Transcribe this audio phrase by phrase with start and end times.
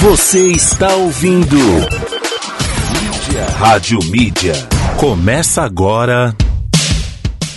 [0.00, 1.56] Você está ouvindo.
[3.58, 4.54] Rádio Mídia.
[4.98, 6.34] Começa agora.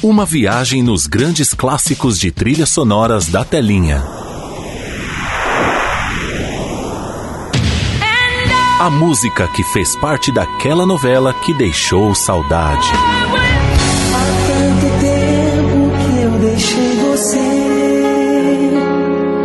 [0.02, 4.04] Uma viagem nos grandes clássicos de trilhas sonoras da telinha.
[8.80, 12.92] A música que fez parte daquela novela que deixou saudade.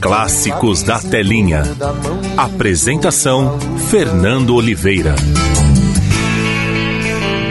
[0.00, 1.62] Clássicos da Telinha.
[2.36, 3.58] Apresentação:
[3.90, 5.14] Fernando Oliveira.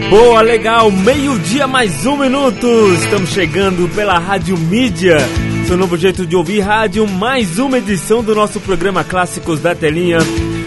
[0.09, 2.67] Boa, legal, meio-dia mais um minuto.
[2.93, 5.17] Estamos chegando pela Rádio Mídia,
[5.67, 7.05] seu novo jeito de ouvir rádio.
[7.05, 10.19] Mais uma edição do nosso programa Clássicos da Telinha.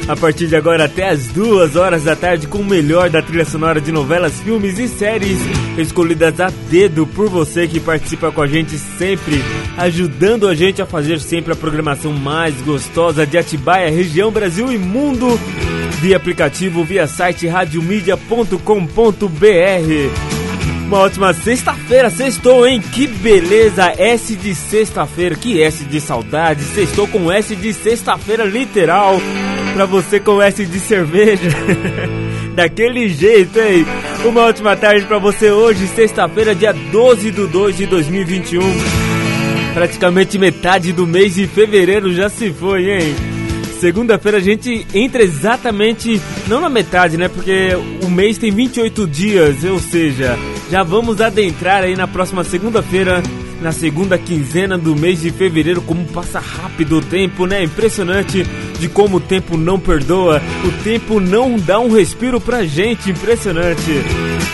[0.08, 3.44] A partir de agora até as duas horas da tarde, com o melhor da trilha
[3.44, 5.38] sonora de novelas, filmes e séries
[5.78, 9.42] escolhidas a dedo por você que participa com a gente sempre,
[9.76, 14.78] ajudando a gente a fazer sempre a programação mais gostosa de Atibaia, região, Brasil e
[14.78, 15.38] mundo
[16.00, 20.40] via aplicativo, via site radiomedia.com.br.
[20.86, 22.80] Uma ótima sexta-feira, sextou, hein?
[22.80, 23.94] Que beleza!
[23.96, 29.20] S de sexta-feira, que S de saudade, sextou com S de sexta-feira literal,
[29.72, 31.50] pra você com S de cerveja.
[32.54, 33.86] Daquele jeito, hein?
[34.24, 38.60] Uma ótima tarde pra você hoje, sexta-feira, dia 12 de 2 de 2021.
[39.72, 43.14] Praticamente metade do mês de fevereiro já se foi, hein?
[43.80, 47.28] Segunda-feira a gente entra exatamente, não na metade, né?
[47.28, 47.70] Porque
[48.02, 50.38] o mês tem 28 dias, ou seja,
[50.70, 53.22] já vamos adentrar aí na próxima segunda-feira,
[53.60, 55.82] na segunda quinzena do mês de fevereiro.
[55.82, 57.62] Como passa rápido o tempo, né?
[57.62, 58.44] Impressionante
[58.78, 64.02] de como o tempo não perdoa, o tempo não dá um respiro pra gente, impressionante.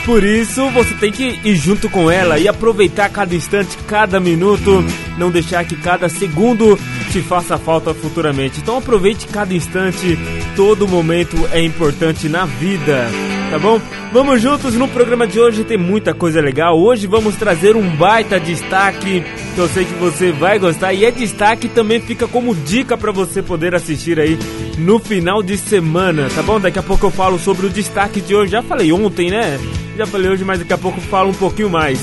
[0.04, 4.84] Por isso, você tem que ir junto com ela e aproveitar cada instante, cada minuto,
[5.18, 6.78] não deixar que cada segundo
[7.10, 8.60] te faça falta futuramente.
[8.60, 10.18] Então aproveite cada instante,
[10.54, 13.08] todo momento é importante na vida,
[13.50, 13.80] tá bom?
[14.12, 16.78] Vamos juntos no programa de hoje, tem muita coisa legal.
[16.78, 19.24] Hoje vamos trazer um baita destaque
[19.54, 23.12] que eu sei que você vai gostar e é destaque também fica como dica para
[23.12, 24.38] você poder assistir aí
[24.78, 26.60] no final de semana, tá bom?
[26.60, 28.52] Daqui a pouco eu falo sobre o destaque de hoje.
[28.52, 29.58] Já falei ontem, né?
[29.96, 31.98] Já falei hoje, mas daqui a pouco eu falo um pouquinho mais.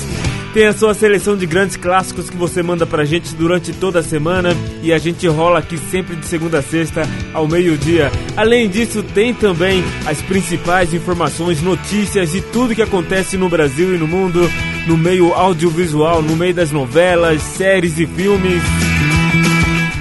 [0.54, 4.02] Tem a sua seleção de grandes clássicos que você manda pra gente durante toda a
[4.04, 4.50] semana
[4.84, 8.08] e a gente rola aqui sempre de segunda a sexta ao meio-dia.
[8.36, 13.98] Além disso, tem também as principais informações, notícias e tudo que acontece no Brasil e
[13.98, 14.48] no mundo,
[14.86, 18.62] no meio audiovisual, no meio das novelas, séries e filmes.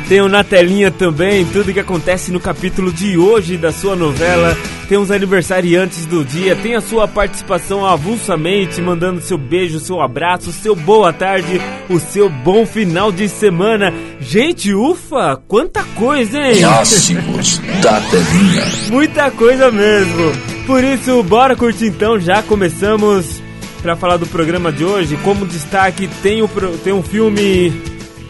[0.08, 4.56] Tem o Na Telinha também, tudo que acontece no capítulo de hoje da sua novela.
[4.90, 10.52] Tem os aniversariantes do dia, tem a sua participação avulsamente, mandando seu beijo, seu abraço,
[10.52, 11.60] seu boa tarde,
[11.90, 13.94] o seu bom final de semana.
[14.20, 16.60] Gente, ufa, quanta coisa, hein?
[16.60, 18.64] Clássicos da Telinha.
[18.92, 20.32] Muita coisa mesmo.
[20.68, 23.42] Por isso, bora curtir então, já começamos
[23.82, 25.18] para falar do programa de hoje.
[25.24, 26.48] Como destaque, tem, o,
[26.84, 27.72] tem um filme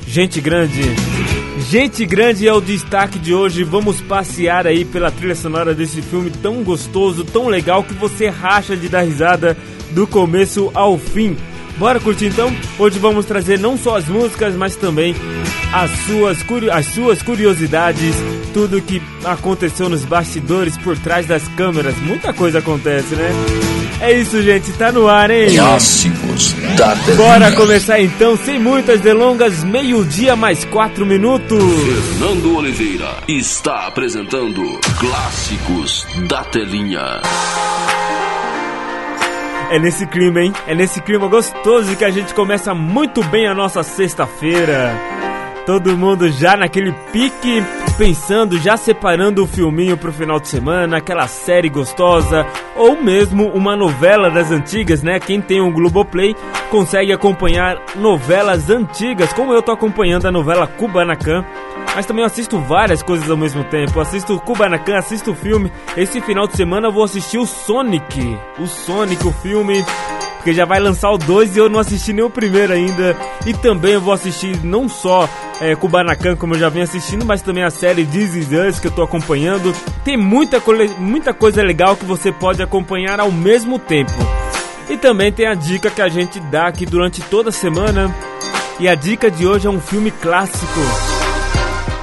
[0.07, 0.81] Gente Grande.
[1.69, 3.63] Gente Grande é o destaque de hoje.
[3.63, 8.75] Vamos passear aí pela trilha sonora desse filme tão gostoso, tão legal que você racha
[8.75, 9.57] de dar risada
[9.91, 11.35] do começo ao fim.
[11.77, 12.55] Bora curtir então?
[12.77, 15.15] Hoje vamos trazer não só as músicas, mas também
[15.71, 16.37] as suas,
[16.71, 18.15] as suas curiosidades,
[18.53, 21.97] tudo que aconteceu nos bastidores por trás das câmeras.
[21.97, 23.31] Muita coisa acontece, né?
[24.01, 25.55] É isso, gente, tá no ar, hein?
[25.55, 26.55] Clássicos
[26.95, 27.15] Telinha.
[27.15, 31.63] Bora começar então, sem muitas delongas, meio-dia mais quatro minutos.
[31.63, 37.21] Fernando Oliveira está apresentando Clássicos da Telinha.
[39.71, 40.53] É nesse clima, hein?
[40.67, 44.93] É nesse clima gostoso que a gente começa muito bem a nossa sexta-feira.
[45.65, 51.27] Todo mundo já naquele pique, pensando, já separando o filminho pro final de semana, aquela
[51.27, 52.45] série gostosa,
[52.75, 55.19] ou mesmo uma novela das antigas, né?
[55.19, 56.35] Quem tem um Globoplay
[56.69, 61.45] consegue acompanhar novelas antigas, como eu tô acompanhando a novela Kubanacan.
[61.95, 63.99] Mas também assisto várias coisas ao mesmo tempo.
[63.99, 65.71] Assisto Kubanacan, assisto filme.
[65.95, 68.37] Esse final de semana eu vou assistir o Sonic.
[68.57, 69.85] O Sonic, o filme.
[70.43, 73.15] Porque já vai lançar o 2 e eu não assisti nem o primeiro ainda.
[73.45, 75.27] E também eu vou assistir não só
[75.61, 78.87] é, Kubanacan, como eu já venho assistindo, mas também a série This Is Us, que
[78.87, 79.73] eu tô acompanhando.
[80.03, 80.61] Tem muita,
[80.99, 84.11] muita coisa legal que você pode acompanhar ao mesmo tempo.
[84.89, 88.13] E também tem a dica que a gente dá aqui durante toda a semana.
[88.81, 90.81] E a dica de hoje é um filme clássico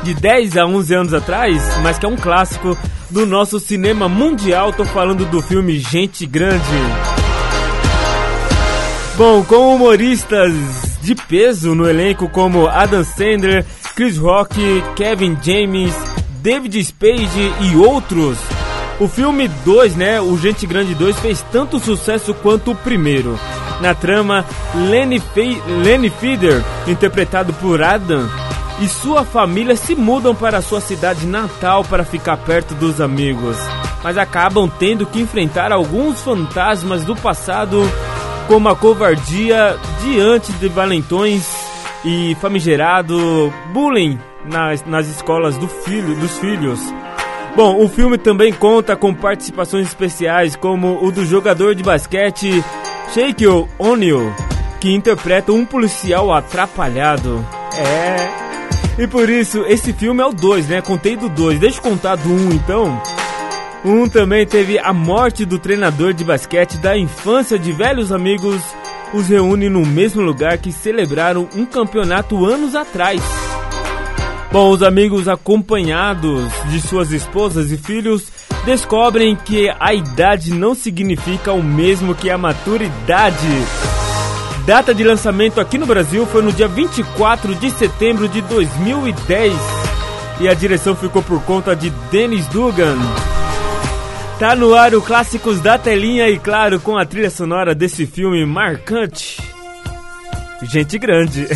[0.03, 2.75] de 10 a 11 anos atrás, mas que é um clássico
[3.11, 4.73] do nosso cinema mundial.
[4.73, 7.20] Tô falando do filme Gente Grande.
[9.21, 10.51] Bom, com humoristas
[11.03, 14.59] de peso no elenco como Adam Sandler, Chris Rock,
[14.97, 15.95] Kevin James,
[16.41, 18.39] David Spade e outros.
[18.99, 23.39] O filme 2, né, o Gente Grande 2, fez tanto sucesso quanto o primeiro.
[23.83, 24.43] Na trama,
[24.89, 28.27] Lenny, Fe Lenny Feeder, interpretado por Adam,
[28.81, 33.59] e sua família se mudam para sua cidade natal para ficar perto dos amigos,
[34.03, 37.87] mas acabam tendo que enfrentar alguns fantasmas do passado
[38.51, 41.49] como a covardia diante de valentões
[42.05, 46.81] e famigerado bullying nas, nas escolas do filho, dos filhos.
[47.55, 52.65] Bom, o filme também conta com participações especiais como o do jogador de basquete
[53.15, 54.35] Shaquille O'Neal,
[54.81, 57.47] que interpreta um policial atrapalhado.
[57.79, 59.01] É.
[59.01, 60.83] E por isso, esse filme é o 2, né?
[60.83, 61.61] Contei do 2.
[61.61, 63.01] Deixa eu contar do 1 um, então.
[63.85, 68.61] Um também teve a morte do treinador de basquete da infância de velhos amigos,
[69.15, 73.23] os reúne no mesmo lugar que celebraram um campeonato anos atrás.
[74.53, 78.27] Bom, os amigos acompanhados de suas esposas e filhos
[78.67, 83.49] descobrem que a idade não significa o mesmo que a maturidade.
[84.67, 89.55] Data de lançamento aqui no Brasil foi no dia 24 de setembro de 2010
[90.41, 92.99] e a direção ficou por conta de Dennis Dugan.
[94.41, 98.47] Tá no ar o Clássicos da Telinha e, claro, com a trilha sonora desse filme
[98.47, 99.37] marcante.
[100.63, 101.47] Gente grande.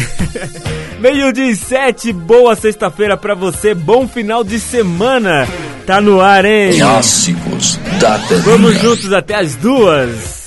[1.01, 5.49] Meio de sete, boa sexta-feira pra você, bom final de semana.
[5.87, 6.77] Tá no ar, hein?
[6.77, 8.43] Clássicos da Telinha.
[8.43, 10.44] Vamos juntos até as duas.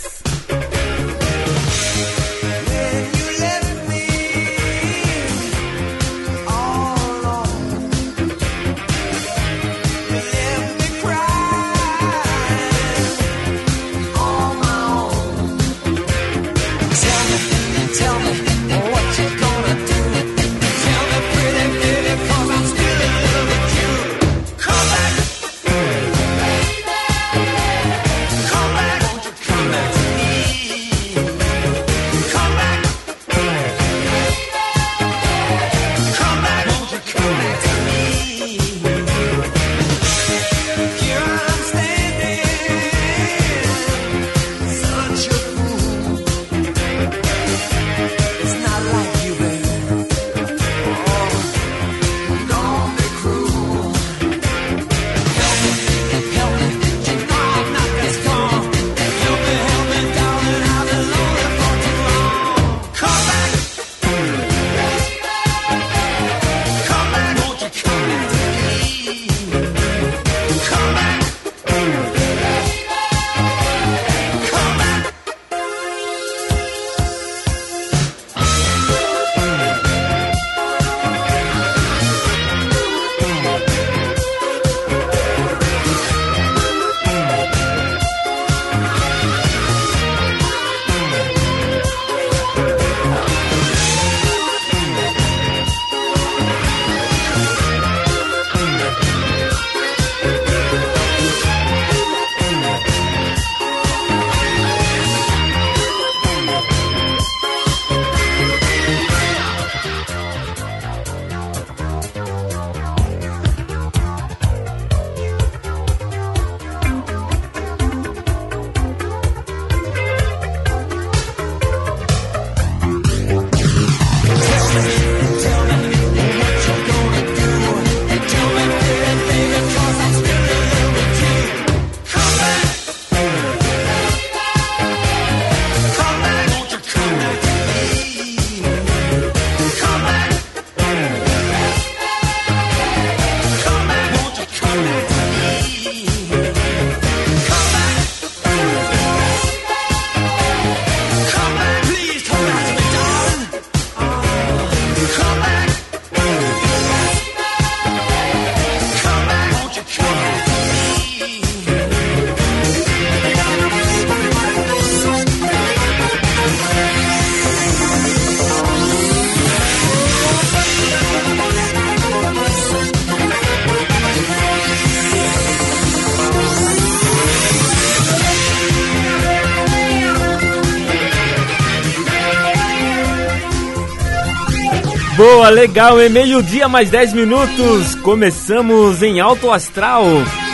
[185.57, 187.95] Legal, é meio-dia mais 10 minutos.
[187.95, 190.05] Começamos em alto astral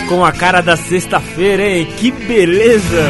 [0.07, 1.85] com a cara da sexta-feira, hein?
[1.97, 3.03] Que beleza!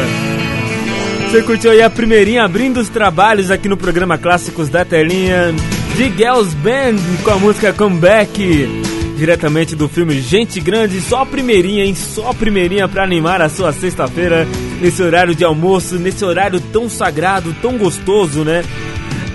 [1.29, 5.53] Você curtiu aí a primeirinha abrindo os trabalhos aqui no programa Clássicos da Telinha
[5.95, 8.67] de Girls Band com a música Comeback,
[9.15, 11.93] diretamente do filme Gente Grande, só a primeirinha, hein?
[11.93, 14.47] Só a primeirinha para animar a sua sexta-feira
[14.81, 18.63] nesse horário de almoço, nesse horário tão sagrado, tão gostoso, né?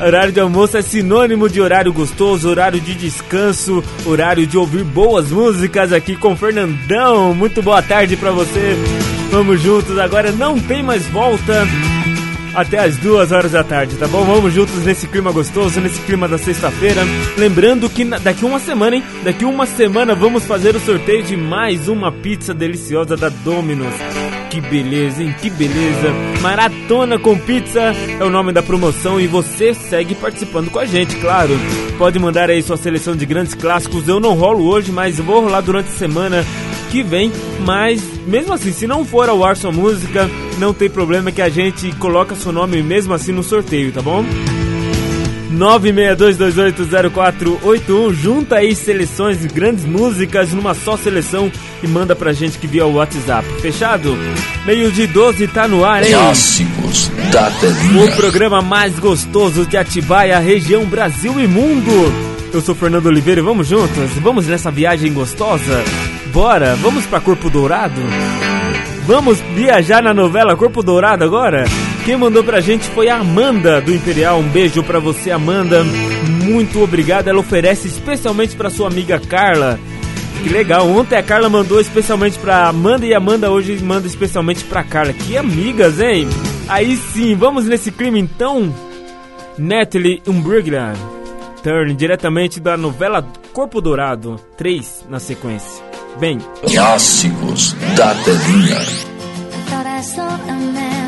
[0.00, 5.31] Horário de almoço é sinônimo de horário gostoso, horário de descanso, horário de ouvir boas
[5.31, 7.35] músicas aqui com Fernandão.
[7.35, 8.76] Muito boa tarde para você.
[9.31, 11.67] Vamos juntos, agora não tem mais volta
[12.55, 14.25] até as duas horas da tarde, tá bom?
[14.25, 17.02] Vamos juntos nesse clima gostoso, nesse clima da sexta-feira.
[17.37, 19.05] Lembrando que daqui uma semana, hein?
[19.25, 23.95] Daqui uma semana vamos fazer o sorteio de mais uma pizza deliciosa da Domino's.
[24.50, 25.35] Que beleza, hein?
[25.40, 26.12] Que beleza!
[26.40, 31.17] Maratona com Pizza é o nome da promoção e você segue participando com a gente,
[31.17, 31.50] claro.
[31.99, 34.09] Pode mandar aí sua seleção de grandes clássicos.
[34.09, 36.45] Eu não rolo hoje, mas vou rolar durante a semana
[36.90, 37.31] que vem.
[37.64, 40.28] Mas mesmo assim, se não for ao ar sua música,
[40.59, 44.25] não tem problema que a gente coloca seu nome mesmo assim no sorteio, tá bom?
[45.52, 51.52] 962280481 junta aí seleções de grandes músicas numa só seleção
[51.83, 53.47] e manda pra gente que via o WhatsApp.
[53.61, 54.17] Fechado?
[54.64, 56.12] Meio de 12 tá no ar, hein?
[56.12, 58.05] Clássicos da telinha.
[58.05, 61.90] O programa mais gostoso de Atibaia, região Brasil e mundo.
[62.52, 64.11] Eu sou Fernando Oliveira e vamos juntos?
[64.23, 65.85] Vamos nessa viagem gostosa?
[66.33, 68.00] Bora, vamos pra Corpo Dourado?
[69.07, 71.64] Vamos viajar na novela Corpo Dourado agora?
[72.09, 74.38] Quem mandou pra gente foi a Amanda do Imperial.
[74.38, 75.85] Um beijo pra você, Amanda.
[76.43, 77.29] Muito obrigado.
[77.29, 79.79] Ela oferece especialmente pra sua amiga Carla.
[80.43, 80.88] Que legal.
[80.88, 85.12] Ontem a Carla mandou especialmente pra Amanda e a Amanda hoje manda especialmente pra Carla.
[85.12, 86.27] Que amigas, hein?
[86.67, 88.75] Aí sim, vamos nesse clima então.
[89.59, 90.95] Natalie Umbruglia.
[91.62, 93.23] Turn, diretamente da novela
[93.53, 94.41] Corpo Dourado.
[94.57, 95.85] 3 na sequência.
[96.19, 98.79] Bem, Clássicos da telinha.
[100.00, 101.08] I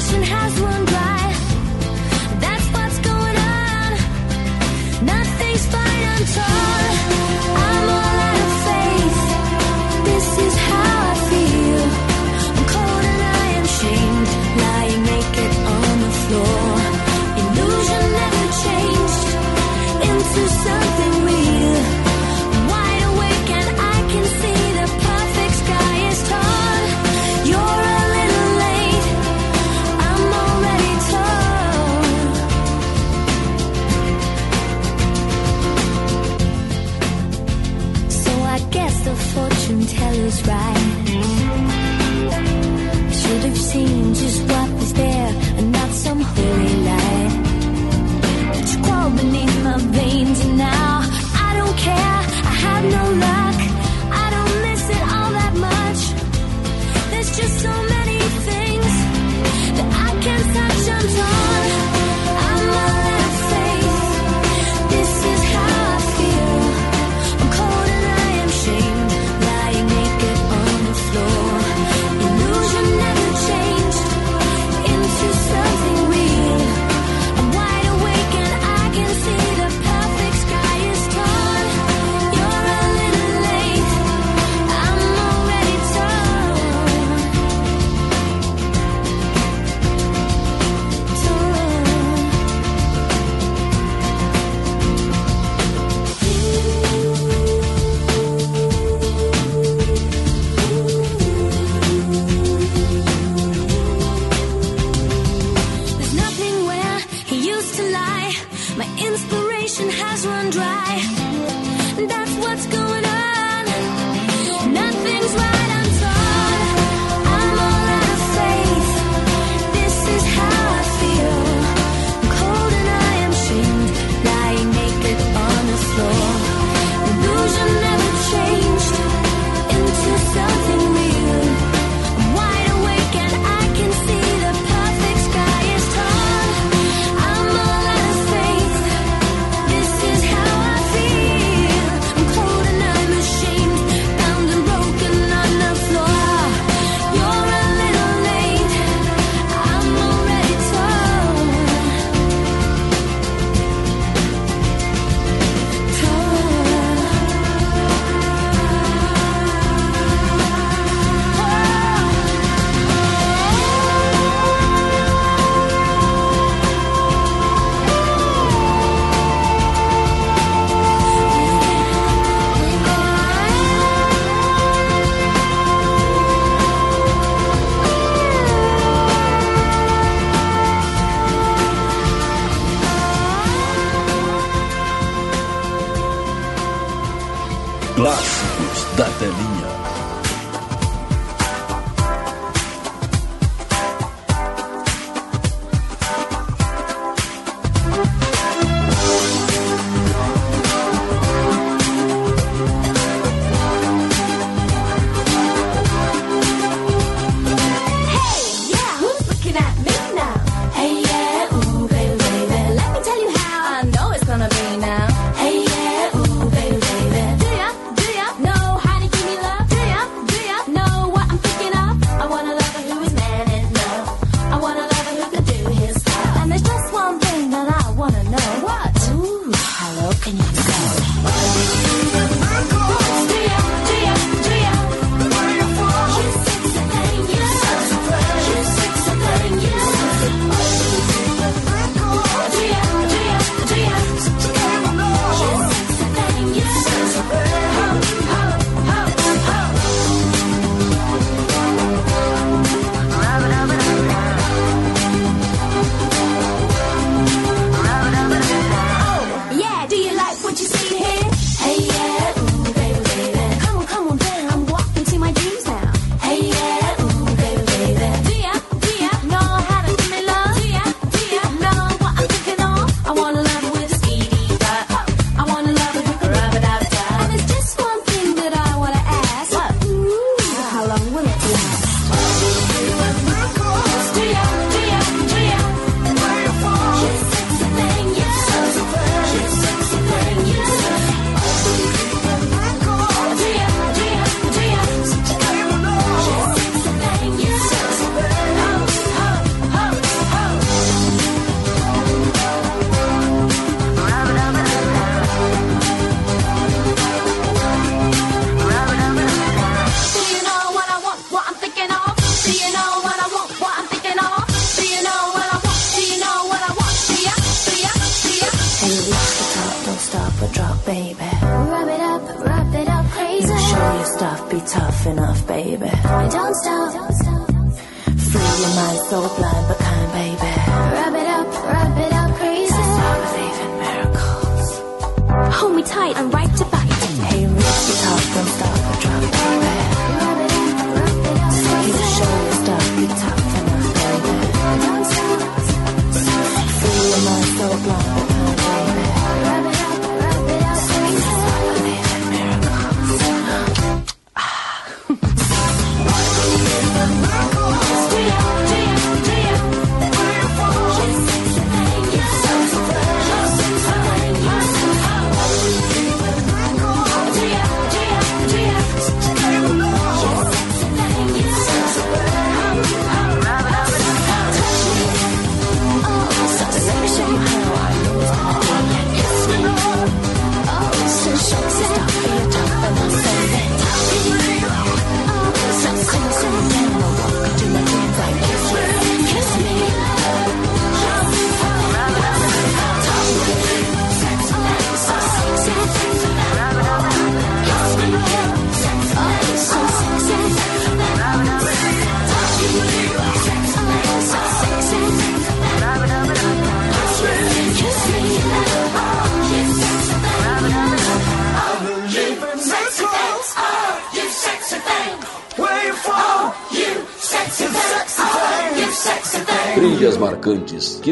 [0.00, 1.34] Has run dry.
[2.38, 3.90] That's what's going on.
[5.04, 6.77] Nothing's fine, I'm torn.
[40.48, 40.84] Right.
[43.18, 46.77] Should have seen just what was there and not some holy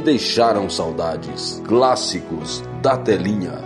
[0.07, 1.61] deixaram saudades.
[1.67, 3.66] Clássicos da telinha.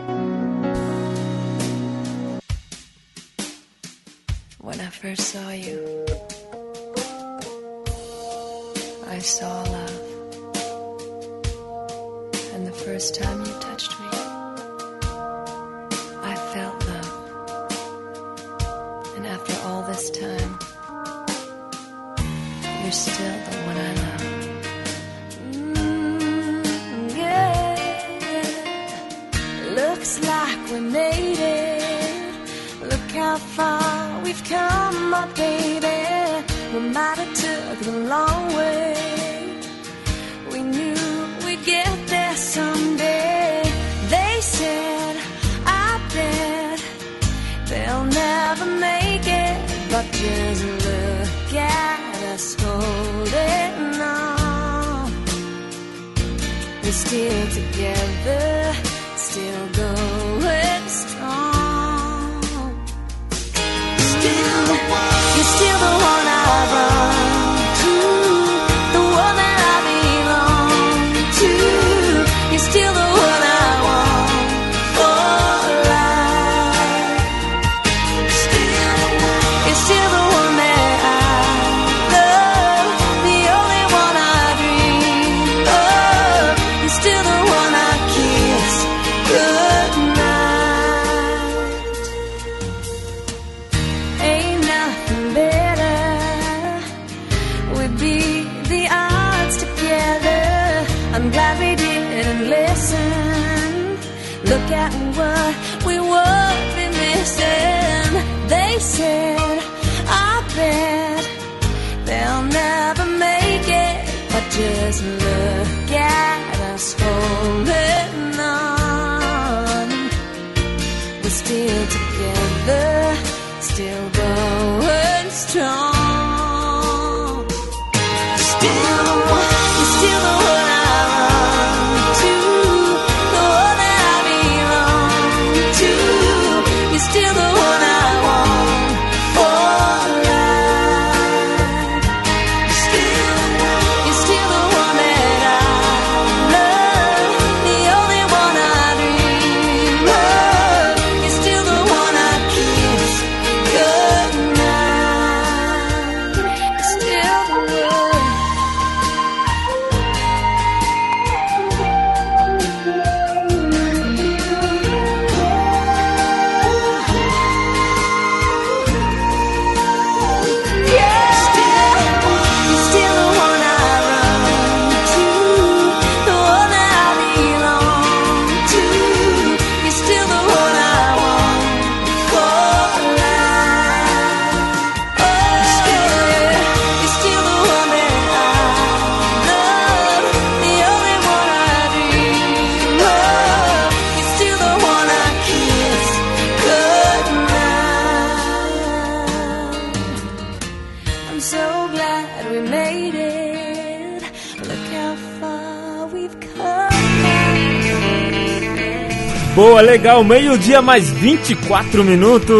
[209.90, 212.56] Legal, meio-dia mais 24 minutos,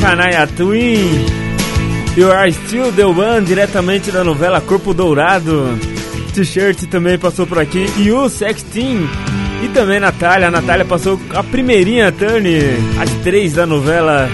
[0.00, 1.26] Shania Twin.
[2.16, 5.78] You Are Still The One, diretamente da novela Corpo Dourado.
[6.32, 7.84] T-shirt também passou por aqui.
[7.98, 9.06] E o Sextin.
[9.62, 10.48] E também Natália.
[10.48, 12.48] A Natália passou a primeirinha turn,
[12.98, 14.30] as três da novela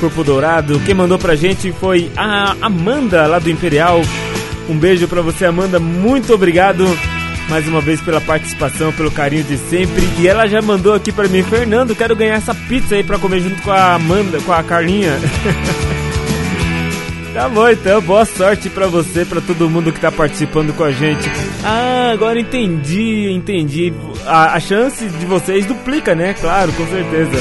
[0.00, 0.80] Corpo Dourado.
[0.80, 4.02] Quem mandou pra gente foi a Amanda, lá do Imperial.
[4.68, 5.78] Um beijo pra você, Amanda.
[5.78, 6.84] Muito obrigado
[7.48, 10.02] mais uma vez pela participação, pelo carinho de sempre.
[10.18, 13.40] E ela já mandou aqui para mim, Fernando, quero ganhar essa pizza aí para comer
[13.40, 15.18] junto com a Amanda, com a Carlinha.
[17.32, 20.92] tá bom então, boa sorte para você, para todo mundo que tá participando com a
[20.92, 21.30] gente.
[21.64, 23.92] Ah, agora entendi, entendi.
[24.26, 26.34] A, a chance de vocês duplica, né?
[26.34, 27.38] Claro, com certeza.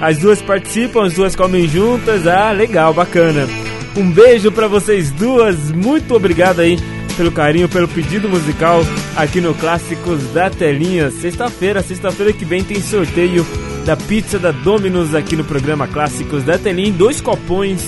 [0.00, 2.26] As duas participam, as duas comem juntas.
[2.26, 3.48] Ah, legal, bacana.
[3.96, 5.70] Um beijo para vocês duas.
[5.70, 6.78] Muito obrigado aí
[7.16, 8.80] pelo carinho, pelo pedido musical
[9.16, 11.10] aqui no Clássicos da Telinha.
[11.10, 13.46] Sexta-feira, sexta-feira que vem tem sorteio
[13.84, 16.92] da pizza da Domino's aqui no programa Clássicos da Telinha.
[16.92, 17.82] Dois copões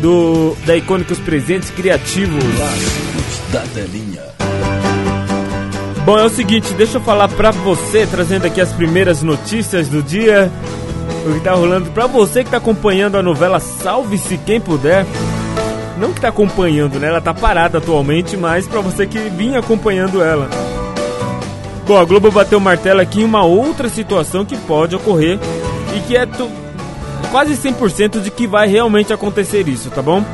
[0.00, 2.44] do da Icônicos Presentes Criativos.
[2.44, 4.22] Clássicos da Telinha.
[6.04, 10.02] Bom, é o seguinte, deixa eu falar pra você, trazendo aqui as primeiras notícias do
[10.02, 10.52] dia.
[11.26, 15.06] O que tá rolando pra você que tá acompanhando a novela Salve-se Quem Puder.
[15.98, 17.08] Não que tá acompanhando, né?
[17.08, 20.48] Ela tá parada atualmente, mas para você que vinha acompanhando ela.
[21.86, 25.38] Bom, a Globo bateu o martelo aqui em uma outra situação que pode ocorrer
[25.94, 26.26] e que é
[27.30, 30.24] quase 100% de que vai realmente acontecer isso, tá bom?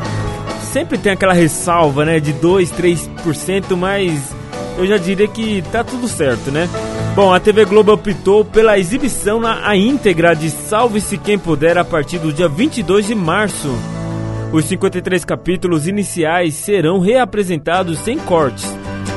[0.62, 4.33] Sempre tem aquela ressalva, né, de 2, 3%, mas
[4.79, 6.68] eu já diria que tá tudo certo, né?
[7.16, 12.18] Bom, a TV Globo optou pela exibição na íntegra de Salve-se Quem Puder a partir
[12.18, 13.68] do dia 22 de março.
[14.53, 18.67] Os 53 capítulos iniciais serão reapresentados sem cortes.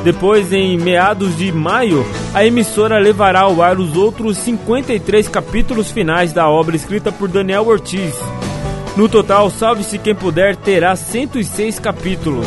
[0.03, 6.33] Depois, em meados de maio, a emissora levará ao ar os outros 53 capítulos finais
[6.33, 8.15] da obra escrita por Daniel Ortiz.
[8.95, 12.45] No total, Salve-se Quem Puder terá 106 capítulos.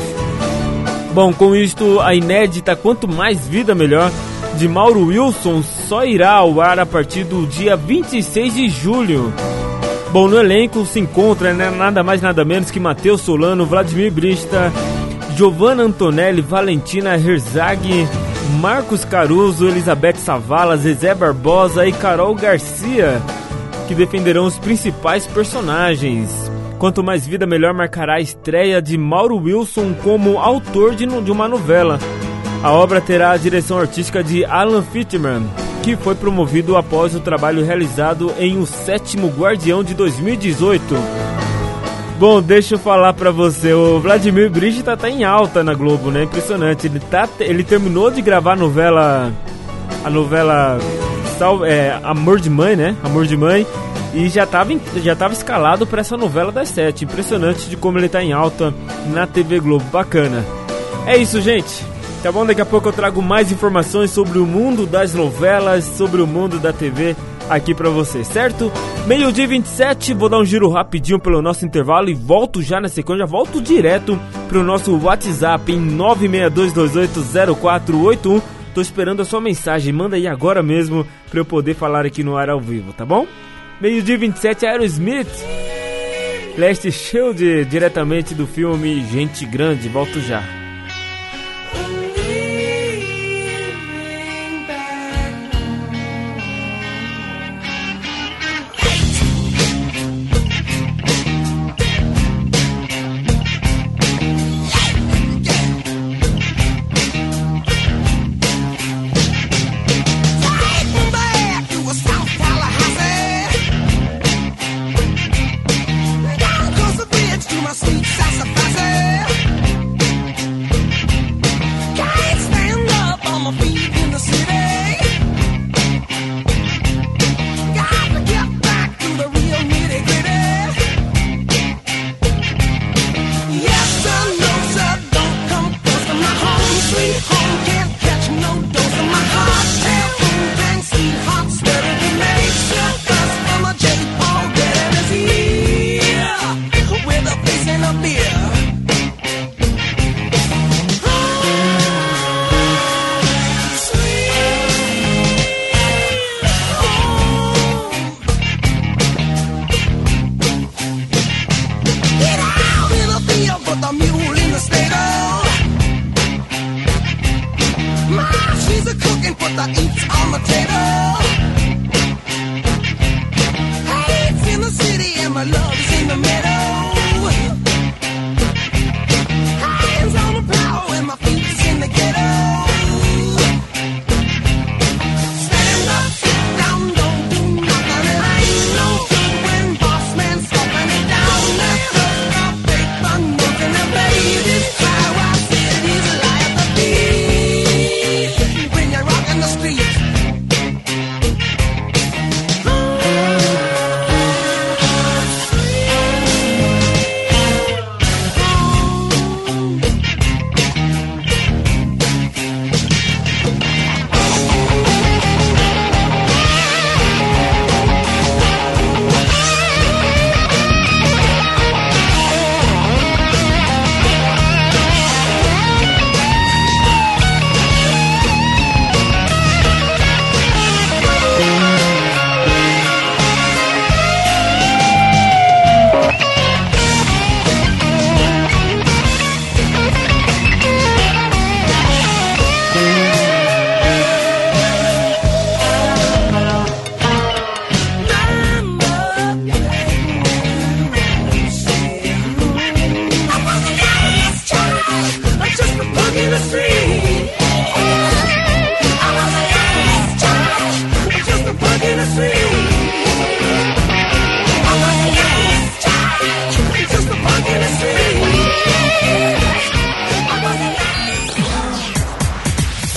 [1.13, 4.13] Bom, com isto, a inédita Quanto Mais Vida Melhor
[4.57, 9.33] de Mauro Wilson só irá ao ar a partir do dia 26 de julho.
[10.13, 14.73] Bom, no elenco se encontra né, nada mais nada menos que Matheus Solano, Vladimir Brista,
[15.37, 18.09] Giovanna Antonelli, Valentina Herzag,
[18.61, 23.21] Marcos Caruso, Elizabeth Savala, Zezé Barbosa e Carol Garcia,
[23.87, 26.51] que defenderão os principais personagens.
[26.79, 31.49] Quanto mais vida, melhor marcará a estreia de Mauro Wilson como autor de, de uma
[31.49, 31.99] novela.
[32.63, 35.47] A obra terá a direção artística de Alan Fitterman,
[35.87, 40.83] que foi promovido após o trabalho realizado em O Sétimo Guardião de 2018.
[42.19, 46.25] Bom, deixa eu falar pra você, o Vladimir Brigida tá em alta na Globo, né?
[46.25, 46.89] Impressionante.
[46.89, 49.33] Ele, tá, ele terminou de gravar a novela.
[50.05, 50.77] A novela
[51.65, 52.97] é, Amor de Mãe, né?
[53.05, 53.65] Amor de Mãe.
[54.13, 57.05] E já tava, já tava escalado para essa novela das sete.
[57.05, 58.75] Impressionante de como ele tá em alta
[59.13, 59.85] na TV Globo.
[59.93, 60.45] Bacana.
[61.07, 61.96] É isso, gente.
[62.27, 62.45] Tá bom?
[62.45, 66.59] Daqui a pouco eu trago mais informações sobre o mundo das novelas, sobre o mundo
[66.59, 67.15] da TV
[67.49, 68.73] aqui para vocês, certo?
[69.07, 73.25] Meio-dia 27, vou dar um giro rapidinho pelo nosso intervalo e volto já na sequência,
[73.27, 78.43] volto direto pro nosso WhatsApp em 962280481.
[78.75, 82.37] Tô esperando a sua mensagem, manda aí agora mesmo para eu poder falar aqui no
[82.37, 83.25] ar ao vivo, tá bom?
[83.81, 85.31] Meio-dia 27, Aerosmith.
[86.59, 90.66] Last Shield, diretamente do filme Gente Grande, volto já.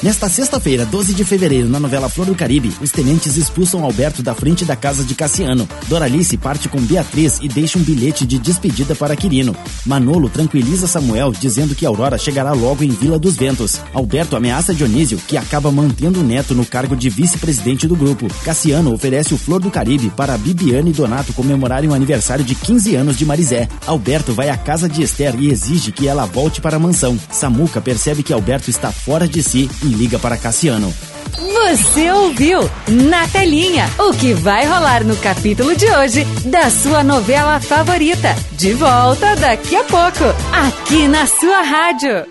[0.00, 4.32] Nesta sexta-feira, 12 de fevereiro, na novela Flor do Caribe, os tenentes expulsam Alberto da
[4.32, 5.68] frente da casa de Cassiano.
[5.88, 9.56] Doralice parte com Beatriz e deixa um bilhete de despedida para Quirino.
[9.84, 13.80] Manolo tranquiliza Samuel, dizendo que Aurora chegará logo em Vila dos Ventos.
[13.92, 18.28] Alberto ameaça Dionísio, que acaba mantendo o neto no cargo de vice-presidente do grupo.
[18.44, 22.94] Cassiano oferece o Flor do Caribe para Bibiane e Donato comemorarem o aniversário de 15
[22.94, 23.68] anos de Marizé.
[23.84, 27.18] Alberto vai à casa de Esther e exige que ela volte para a mansão.
[27.32, 30.92] Samuca percebe que Alberto está fora de si e liga para Cassiano.
[31.36, 37.60] Você ouviu na telinha o que vai rolar no capítulo de hoje da sua novela
[37.60, 38.34] favorita.
[38.52, 42.26] De volta daqui a pouco, aqui na sua rádio.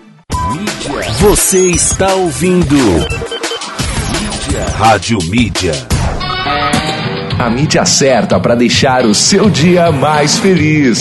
[1.20, 4.64] Você está ouvindo Mídia.
[4.76, 5.72] Rádio Mídia.
[7.38, 11.00] A mídia certa para deixar o seu dia mais feliz.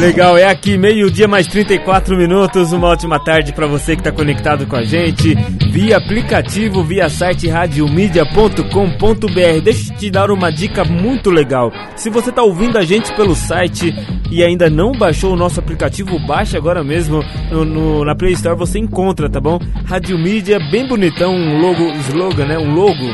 [0.00, 2.72] Legal, é aqui, meio-dia mais 34 minutos.
[2.72, 5.34] Uma ótima tarde para você que está conectado com a gente
[5.70, 9.60] via aplicativo, via site radiomedia.com.br.
[9.62, 11.70] Deixa eu te dar uma dica muito legal.
[11.96, 13.94] Se você está ouvindo a gente pelo site
[14.30, 18.58] e ainda não baixou o nosso aplicativo, baixe agora mesmo no, no, na Play Store.
[18.58, 19.58] Você encontra, tá bom?
[19.84, 22.58] Rádio Mídia, bem bonitão, um logo, slogan, né?
[22.58, 23.04] Um logo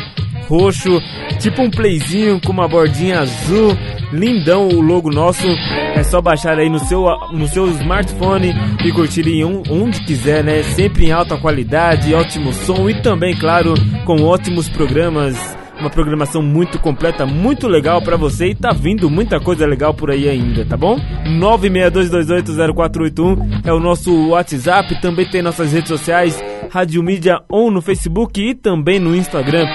[0.49, 1.01] roxo,
[1.39, 3.77] tipo um playzinho com uma bordinha azul.
[4.13, 5.47] Lindão o logo nosso.
[5.95, 8.55] É só baixar aí no seu, no seu smartphone
[8.85, 10.63] e curtir em onde quiser, né?
[10.63, 15.37] Sempre em alta qualidade, ótimo som e também, claro, com ótimos programas
[15.79, 20.11] uma programação muito completa, muito legal para você e tá vindo muita coisa legal por
[20.11, 20.99] aí ainda, tá bom?
[21.41, 28.41] 962280481 é o nosso WhatsApp, também tem nossas redes sociais, Rádio Mídia On no Facebook
[28.41, 29.67] e também no Instagram.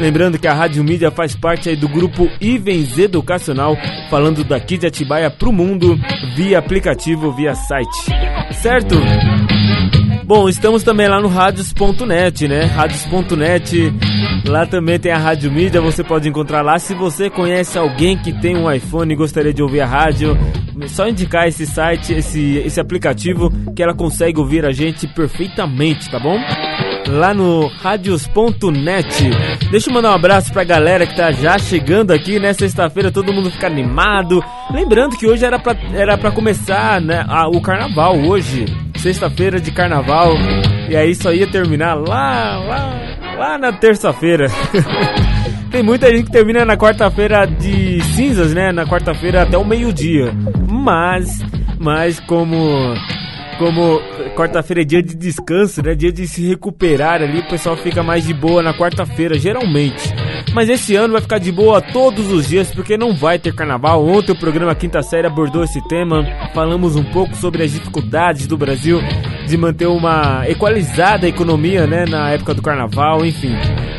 [0.00, 3.76] Lembrando que a Rádio Mídia faz parte aí do grupo Ivens Educacional,
[4.08, 5.98] falando daqui de Atibaia pro mundo,
[6.34, 8.10] via aplicativo, via site.
[8.52, 8.96] Certo?
[10.30, 12.62] Bom, estamos também lá no radios.net, né?
[12.62, 13.92] Radios.net.
[14.46, 16.78] Lá também tem a Rádio Mídia, você pode encontrar lá.
[16.78, 20.38] Se você conhece alguém que tem um iPhone e gostaria de ouvir a rádio,
[20.80, 26.08] é só indicar esse site, esse, esse aplicativo, que ela consegue ouvir a gente perfeitamente,
[26.08, 26.38] tá bom?
[27.08, 29.30] Lá no radios.net.
[29.72, 32.52] Deixa eu mandar um abraço pra galera que tá já chegando aqui, né?
[32.52, 34.40] Sexta-feira todo mundo fica animado.
[34.70, 38.64] Lembrando que hoje era pra, era pra começar né, a, o carnaval, hoje
[39.00, 40.34] sexta-feira de carnaval.
[40.88, 44.46] E aí só ia terminar lá, lá, lá na terça-feira.
[45.70, 48.72] Tem muita gente que termina na quarta-feira de cinzas, né?
[48.72, 50.32] Na quarta-feira até o meio-dia.
[50.68, 51.38] Mas,
[51.78, 52.94] mas como
[53.60, 54.00] como
[54.34, 55.94] quarta-feira é dia de descanso, né?
[55.94, 60.14] Dia de se recuperar ali, o pessoal fica mais de boa na quarta-feira, geralmente.
[60.54, 64.02] Mas esse ano vai ficar de boa todos os dias porque não vai ter carnaval.
[64.06, 66.24] Ontem o programa Quinta Série abordou esse tema.
[66.54, 68.98] Falamos um pouco sobre as dificuldades do Brasil
[69.50, 73.52] de manter uma equalizada economia, né, na época do carnaval, enfim.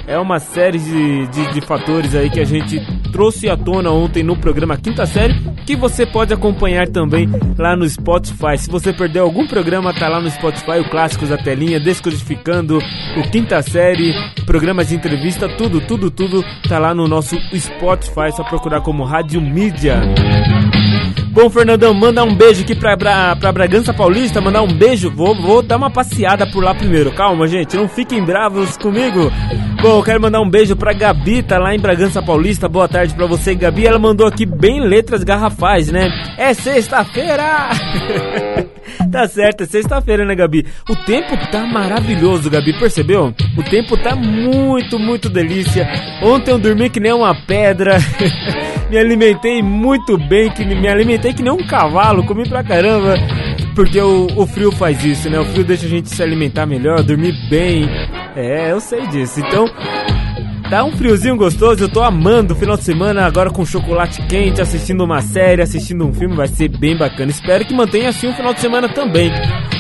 [0.08, 2.80] É uma série de, de, de fatores aí que a gente
[3.12, 5.36] trouxe à tona ontem no programa Quinta Série,
[5.66, 8.58] que você pode acompanhar também lá no Spotify.
[8.58, 12.80] Se você perdeu algum programa, tá lá no Spotify, o Clássicos da Telinha, Descodificando,
[13.18, 14.14] o Quinta Série,
[14.46, 19.42] programas de entrevista, tudo, tudo, tudo tá lá no nosso Spotify, só procurar como Rádio
[19.42, 20.02] Mídia.
[21.32, 25.10] Bom, Fernandão, manda um beijo aqui pra, pra, pra Bragança Paulista, mandar um beijo.
[25.10, 27.14] Vou, vou dar uma passeada por lá primeiro.
[27.14, 29.32] Calma, gente, não fiquem bravos comigo.
[29.82, 32.68] Bom, eu quero mandar um beijo pra Gabi, tá lá em Bragança Paulista.
[32.68, 33.88] Boa tarde pra você, Gabi.
[33.88, 36.10] Ela mandou aqui bem letras garrafais, né?
[36.38, 37.70] É sexta-feira!
[39.10, 40.66] tá certo, é sexta-feira, né, Gabi?
[40.90, 43.34] O tempo tá maravilhoso, Gabi, percebeu?
[43.58, 45.88] O tempo tá muito, muito delícia.
[46.22, 47.98] Ontem eu dormi que nem uma pedra.
[48.92, 53.16] me alimentei muito bem, que me alimentei que nem um cavalo, comi pra caramba.
[53.74, 55.40] Porque o, o frio faz isso, né?
[55.40, 57.90] O frio deixa a gente se alimentar melhor, dormir bem.
[58.36, 59.40] É, eu sei disso.
[59.40, 59.66] Então,
[60.72, 64.62] Tá um friozinho gostoso, eu tô amando o final de semana agora com chocolate quente,
[64.62, 67.30] assistindo uma série, assistindo um filme, vai ser bem bacana.
[67.30, 69.30] Espero que mantenha assim o final de semana também.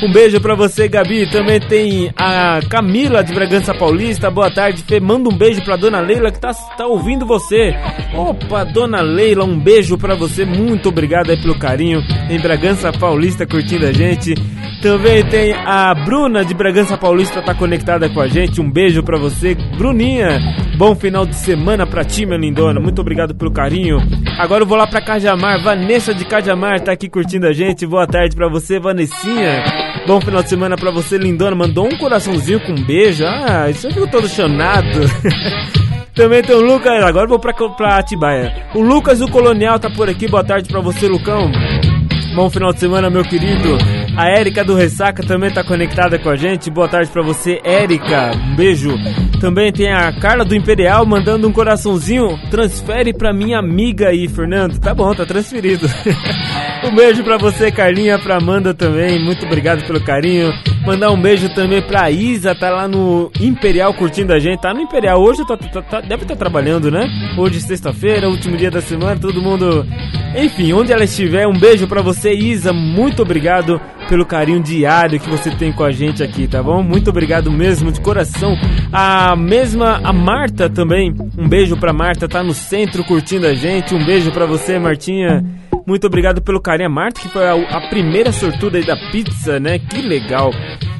[0.04, 1.30] Um beijo pra você, Gabi.
[1.32, 4.30] Também tem a Camila de Bragança Paulista.
[4.30, 5.00] Boa tarde, Fê.
[5.00, 7.74] Manda um beijo pra dona Leila que tá, tá ouvindo você.
[8.14, 10.44] Opa, dona Leila, um beijo pra você.
[10.44, 14.34] Muito obrigado aí pelo carinho em Bragança Paulista curtindo a gente.
[14.82, 18.60] Também tem a Bruna de Bragança Paulista tá conectada com a gente.
[18.60, 20.40] Um beijo pra você, Bruninha.
[20.82, 22.80] Bom final de semana pra ti, minha lindona.
[22.80, 24.00] Muito obrigado pelo carinho.
[24.40, 25.62] Agora eu vou lá pra Cajamar.
[25.62, 27.86] Vanessa de Cajamar tá aqui curtindo a gente.
[27.86, 29.64] Boa tarde pra você, Vanessinha.
[30.08, 31.56] Bom final de semana pra você, lindona.
[31.56, 33.24] Mandou um coraçãozinho com um beijo.
[33.24, 35.02] Ah, isso eu fico todo chonado.
[36.16, 37.04] Também tem o Lucas.
[37.04, 38.52] Agora eu vou pra, pra Atibaia.
[38.74, 40.28] O Lucas, o Colonial, tá por aqui.
[40.28, 41.52] Boa tarde pra você, Lucão.
[42.34, 43.78] Bom final de semana, meu querido.
[44.16, 46.70] A Érica do Ressaca também tá conectada com a gente.
[46.70, 48.32] Boa tarde para você, Érica.
[48.36, 48.94] Um beijo.
[49.40, 52.38] Também tem a Carla do Imperial mandando um coraçãozinho.
[52.50, 54.80] Transfere pra minha amiga aí, Fernando.
[54.80, 55.88] Tá bom, tá transferido.
[56.84, 59.24] um beijo para você, Carlinha, pra Amanda também.
[59.24, 60.52] Muito obrigado pelo carinho.
[60.86, 64.62] Mandar um beijo também pra Isa, tá lá no Imperial curtindo a gente.
[64.62, 67.08] Tá no Imperial hoje, tá, tá, tá, deve estar trabalhando, né?
[67.38, 69.86] Hoje, sexta-feira, último dia da semana, todo mundo.
[70.36, 72.74] Enfim, onde ela estiver, um beijo para você, Isa.
[72.74, 73.80] Muito obrigado
[74.12, 76.84] pelo carinho diário que você tem com a gente aqui, tá bom?
[76.84, 78.58] Muito obrigado mesmo, de coração.
[78.92, 83.96] A mesma, a Marta também, um beijo pra Marta, tá no centro curtindo a gente.
[83.96, 85.42] Um beijo pra você, Martinha.
[85.88, 86.90] Muito obrigado pelo carinho.
[86.90, 89.80] A Marta, que foi a, a primeira sortuda aí da pizza, né?
[89.80, 90.52] Que legal.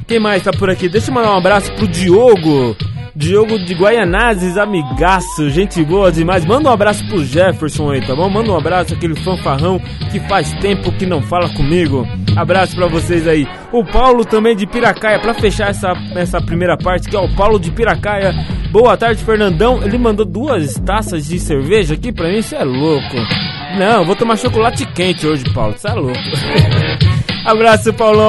[0.08, 0.88] Quem mais tá por aqui?
[0.88, 2.74] Deixa eu mandar um abraço pro Diogo.
[3.14, 6.46] Diogo de Guaianazes, amigaço, gente boa demais.
[6.46, 8.28] Manda um abraço pro Jefferson aí, tá bom?
[8.30, 9.78] Manda um abraço aquele fanfarrão
[10.10, 12.06] que faz tempo que não fala comigo.
[12.34, 13.46] Abraço para vocês aí.
[13.70, 17.60] O Paulo também de Piracaia, para fechar essa, essa primeira parte, que é o Paulo
[17.60, 18.32] de Piracaia.
[18.70, 19.82] Boa tarde, Fernandão.
[19.82, 23.16] Ele mandou duas taças de cerveja aqui pra mim, isso é louco.
[23.78, 26.18] Não, vou tomar chocolate quente hoje, Paulo, isso é louco.
[27.44, 28.22] Abraço, Paulo.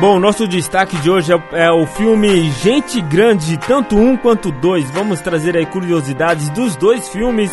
[0.00, 4.88] Bom, nosso destaque de hoje é, é, o filme Gente Grande, tanto um quanto dois.
[4.92, 7.50] Vamos trazer aí curiosidades dos dois filmes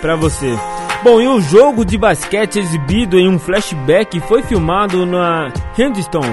[0.00, 0.56] para você.
[1.04, 6.24] Bom, e o jogo de basquete exibido em um flashback foi filmado na Henderson,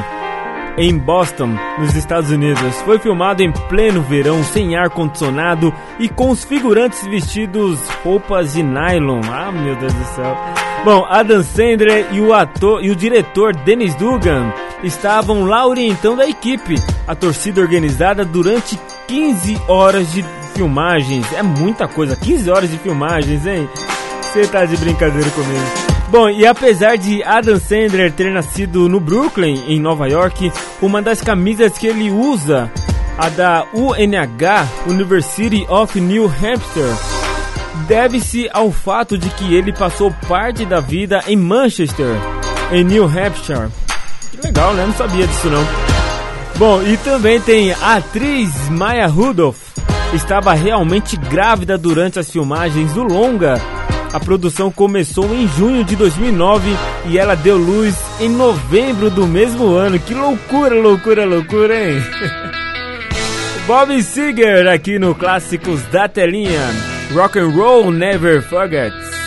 [0.78, 2.78] em Boston, nos Estados Unidos.
[2.86, 8.64] Foi filmado em pleno verão, sem ar condicionado e com os figurantes vestidos roupas de
[8.64, 9.20] nylon.
[9.30, 10.38] Ah, meu Deus do céu.
[10.84, 16.27] Bom, Adam Sandler e o ator e o diretor Dennis Dugan estavam lá orientando a
[16.27, 16.75] equipe,
[17.05, 20.23] a torcida organizada durante 15 horas de
[20.53, 21.32] filmagens.
[21.34, 23.67] É muita coisa, 15 horas de filmagens, hein?
[24.21, 25.65] Você tá de brincadeira comigo.
[26.09, 30.51] Bom, e apesar de Adam Sandler ter nascido no Brooklyn, em Nova York,
[30.82, 32.71] uma das camisas que ele usa,
[33.17, 37.18] a da UNH, University of New Hampshire,
[37.88, 42.15] deve-se ao fato de que ele passou parte da vida em Manchester,
[42.71, 43.69] em New Hampshire.
[44.32, 44.86] Que legal, né?
[44.86, 45.65] Não sabia disso não.
[46.57, 49.57] Bom, e também tem a atriz Maya Rudolph.
[50.13, 53.61] Estava realmente grávida durante as filmagens do longa.
[54.11, 56.75] A produção começou em junho de 2009
[57.05, 59.99] e ela deu luz em novembro do mesmo ano.
[59.99, 62.03] Que loucura, loucura, loucura, hein?
[63.67, 66.99] Bob Seger aqui no Clássicos da Telinha.
[67.12, 69.18] Rock and Roll Never Forgets.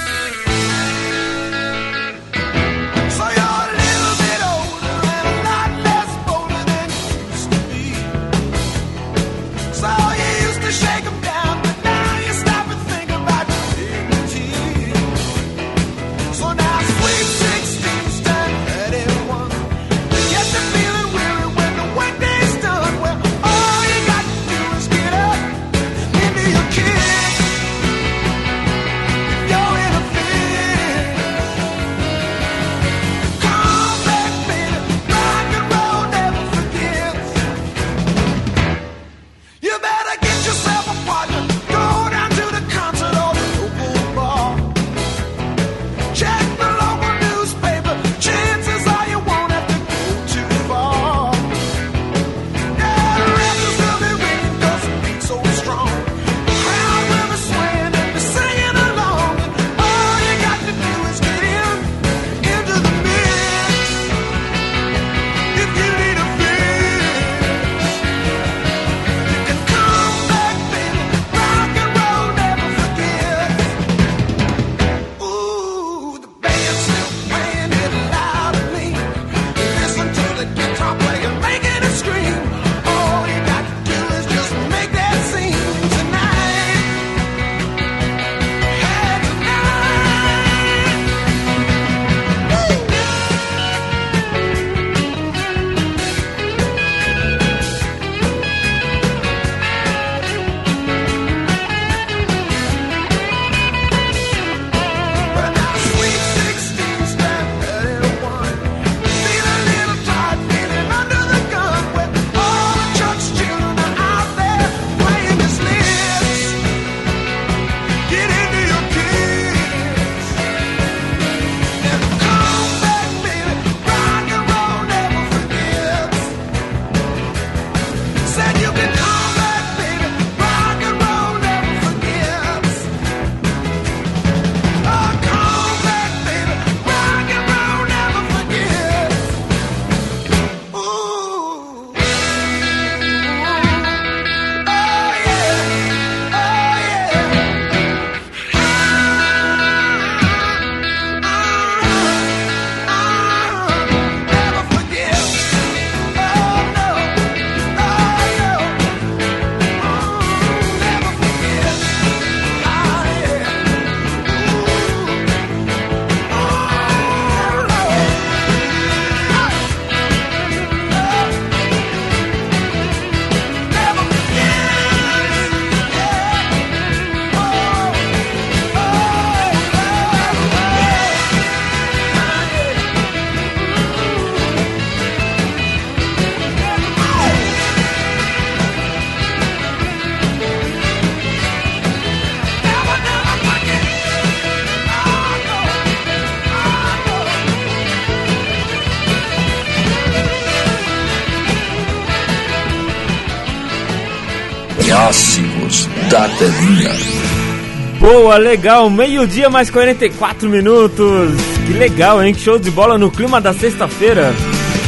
[208.01, 211.31] Boa, legal, meio-dia mais 44 minutos.
[211.67, 212.35] Que legal, hein?
[212.35, 214.35] Show de bola no clima da sexta-feira.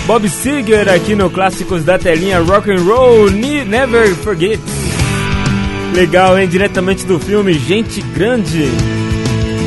[0.07, 4.61] Bob Seger aqui no Clássicos da Telinha Rock and Roll Never Forget.
[5.95, 6.49] Legal, hein?
[6.49, 8.69] Diretamente do filme Gente Grande.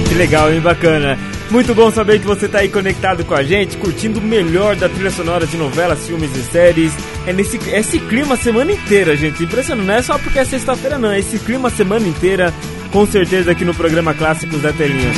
[0.09, 0.59] Que legal, hein?
[0.59, 1.17] Bacana.
[1.49, 4.89] Muito bom saber que você está aí conectado com a gente, curtindo o melhor da
[4.89, 6.91] trilha sonora de novelas, filmes e séries.
[7.25, 9.43] É nesse esse clima a semana inteira, gente.
[9.43, 11.09] Impressionante, não é só porque é sexta-feira, não.
[11.09, 12.53] É esse clima a semana inteira,
[12.91, 15.09] com certeza aqui no programa Clássicos da Telinha.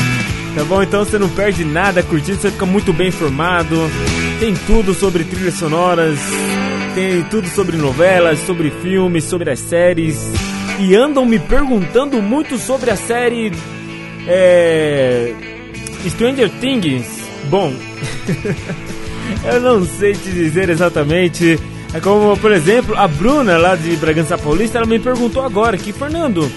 [0.55, 0.83] Tá bom?
[0.83, 3.89] Então você não perde nada curtindo, você fica muito bem informado.
[4.39, 6.19] Tem tudo sobre trilhas sonoras,
[6.93, 10.31] tem tudo sobre novelas, sobre filmes, sobre as séries.
[10.79, 13.51] E andam me perguntando muito sobre a série.
[14.27, 15.33] É
[16.07, 17.07] Stranger Things,
[17.49, 17.73] bom,
[19.43, 21.59] eu não sei te dizer exatamente.
[21.93, 25.91] É como, por exemplo, a Bruna lá de Bragança Paulista, ela me perguntou agora que,
[25.91, 26.49] Fernando,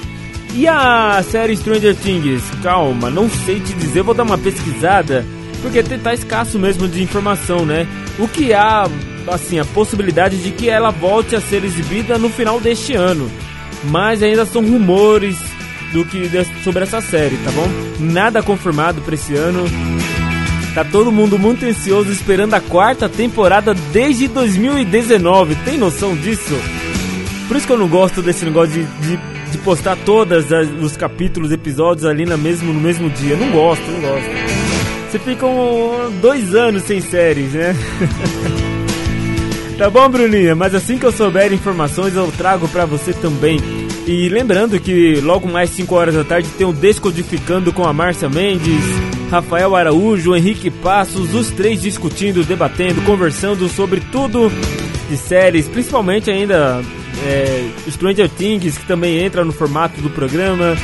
[0.54, 2.42] e a série Stranger Things?
[2.62, 5.24] Calma, não sei te dizer, vou dar uma pesquisada,
[5.62, 7.86] porque tá escasso mesmo de informação, né?
[8.18, 8.86] O que há,
[9.28, 13.30] assim, a possibilidade de que ela volte a ser exibida no final deste ano.
[13.84, 15.38] Mas ainda são rumores,
[15.92, 16.28] do que
[16.64, 17.68] sobre essa série, tá bom?
[18.00, 19.64] Nada confirmado para esse ano.
[20.74, 25.54] Tá todo mundo muito ansioso esperando a quarta temporada desde 2019.
[25.56, 26.58] Tem noção disso?
[27.46, 29.18] Por isso que eu não gosto desse negócio de, de,
[29.50, 30.46] de postar todos
[30.80, 33.36] os capítulos, episódios ali na mesmo, no mesmo dia.
[33.36, 34.30] Não gosto, não gosto.
[35.10, 37.76] Você fica um, dois anos sem séries, né?
[39.76, 40.54] tá bom, Bruninha?
[40.54, 43.60] Mas assim que eu souber informações, eu trago para você também.
[44.06, 48.28] E lembrando que logo mais 5 horas da tarde tem o Descodificando com a Márcia
[48.28, 48.84] Mendes,
[49.30, 54.50] Rafael Araújo, Henrique Passos, os três discutindo, debatendo, conversando sobre tudo
[55.08, 56.82] de séries, principalmente ainda
[57.24, 60.76] é, Stranger Things, que também entra no formato do programa.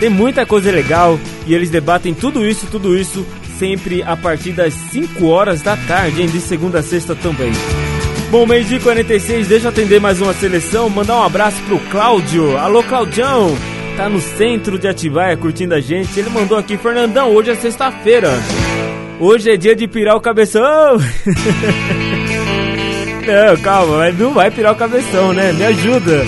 [0.00, 3.26] Tem muita coisa legal e eles debatem tudo isso, tudo isso
[3.58, 7.52] sempre a partir das 5 horas da tarde, hein, de segunda a sexta também.
[8.30, 10.90] Bom, meio dia 46, deixa eu atender mais uma seleção.
[10.90, 12.58] Mandar um abraço pro Cláudio.
[12.58, 13.56] Alô, Claudião.
[13.96, 16.20] Tá no centro de Atibaia curtindo a gente.
[16.20, 18.30] Ele mandou aqui, Fernandão, hoje é sexta-feira.
[19.18, 20.98] Hoje é dia de pirar o cabeção.
[23.26, 25.54] não, calma, não vai pirar o cabeção, né?
[25.54, 26.22] Me ajuda.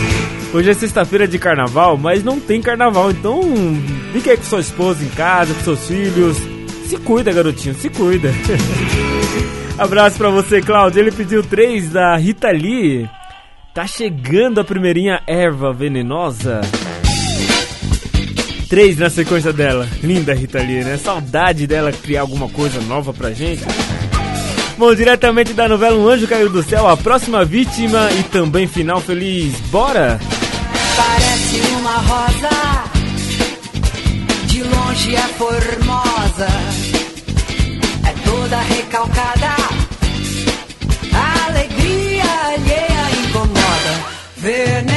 [0.55, 3.43] Hoje é sexta-feira de carnaval, mas não tem carnaval, então
[4.13, 6.39] fique aí com sua esposa em casa, com seus filhos.
[6.87, 8.33] Se cuida, garotinho, se cuida.
[9.81, 11.01] Abraço pra você, Cláudio.
[11.01, 13.09] Ele pediu três da Rita Lee.
[13.73, 16.61] Tá chegando a primeirinha erva venenosa.
[18.69, 19.89] Três na sequência dela.
[20.03, 20.99] Linda Rita Lee, né?
[20.99, 23.65] Saudade dela criar alguma coisa nova pra gente.
[24.77, 29.01] Bom, diretamente da novela Um Anjo Caiu do Céu, a próxima vítima e também final
[29.01, 29.59] feliz.
[29.71, 30.21] Bora!
[30.95, 32.85] Parece uma rosa,
[34.45, 36.49] de longe é formosa,
[38.07, 39.60] é toda recalcada
[44.43, 44.90] venenosa,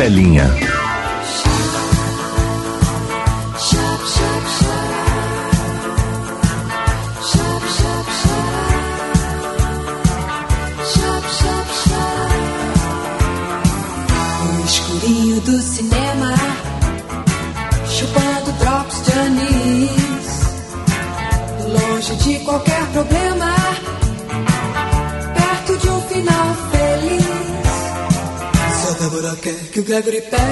[0.00, 0.59] Telinha.
[29.80, 30.42] Que o Gregory Peck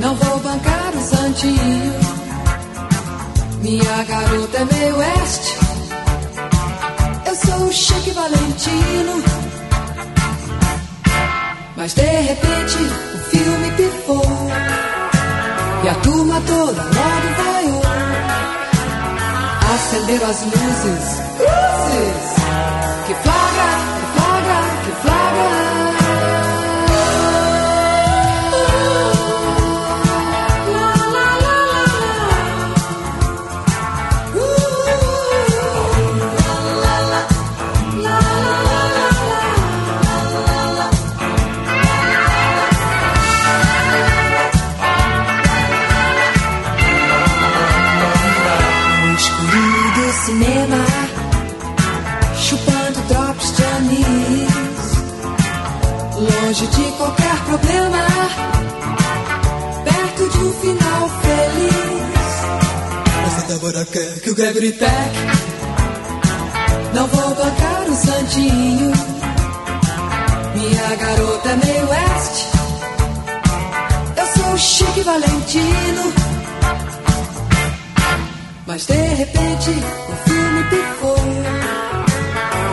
[0.00, 1.94] não vou bancar o santinho.
[3.62, 5.58] Minha garota é meio oeste,
[7.26, 9.22] eu sou o Chique Valentino.
[11.76, 12.76] Mas de repente,
[13.14, 14.22] o filme pifou.
[15.84, 17.82] E a turma toda logo vaiou.
[19.74, 22.27] Acenderam as luzes, luzes.
[63.86, 64.90] Que o Gregory Peck
[66.92, 68.90] não vou bancar o santinho.
[70.52, 72.46] Minha garota é meio oeste,
[74.16, 76.12] eu sou o Chique Valentino.
[78.66, 81.16] Mas de repente o filme picou.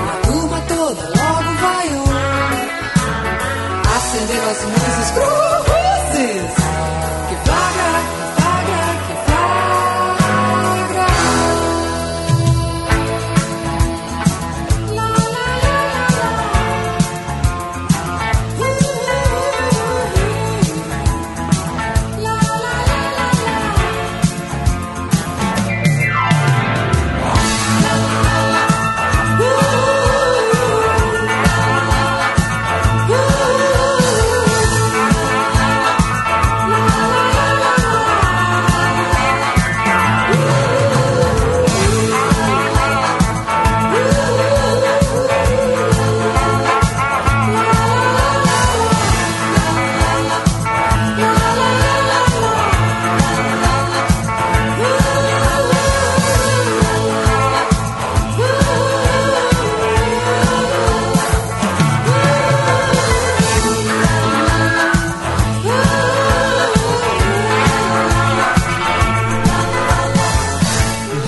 [0.09, 2.05] A turma toda logo vaiou.
[3.95, 6.64] Acenderam as luzes, cruzes.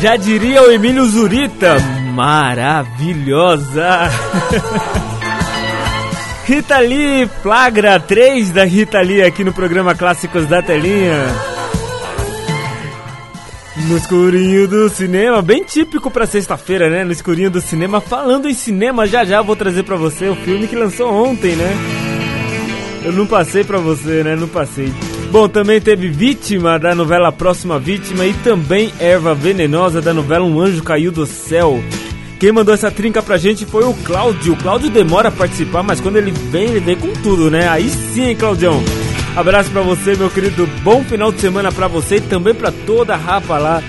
[0.08, 1.76] Já diria o Emílio Zurita,
[2.14, 4.10] maravilhosa.
[6.48, 11.26] Rita Lee, flagra 3 da Rita Lee aqui no programa Clássicos da Telinha.
[13.90, 17.04] No escurinho do cinema, bem típico pra sexta-feira, né?
[17.04, 20.70] No escurinho do cinema, falando em cinema, já já vou trazer pra você o filme
[20.70, 21.76] que lançou ontem, né?
[23.04, 24.38] Eu não passei pra você, né?
[24.38, 24.90] Não passei.
[25.32, 30.60] Bom, também teve Vítima da novela Próxima Vítima e também Erva Venenosa da novela Um
[30.60, 31.84] Anjo Caiu do Céu.
[32.40, 34.54] Quem mandou essa trinca pra gente foi o Cláudio.
[34.54, 37.68] O Cláudio demora a participar, mas quando ele vem, ele vem com tudo, né?
[37.68, 38.82] Aí sim, hein, Claudião.
[39.36, 40.68] Abraço pra você, meu querido.
[40.82, 43.84] Bom final de semana pra você e também pra toda a rapa lá.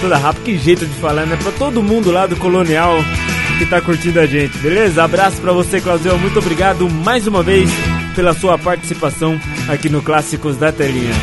[0.00, 1.36] Toda a rapa, que jeito de falar, né?
[1.42, 2.96] Pra todo mundo lá do Colonial
[3.58, 5.02] que tá curtindo a gente, beleza?
[5.02, 6.16] Abraço pra você, Claudião.
[6.18, 7.68] Muito obrigado mais uma vez
[8.14, 9.38] pela sua participação
[9.68, 11.14] aqui no Clássicos da Telinha.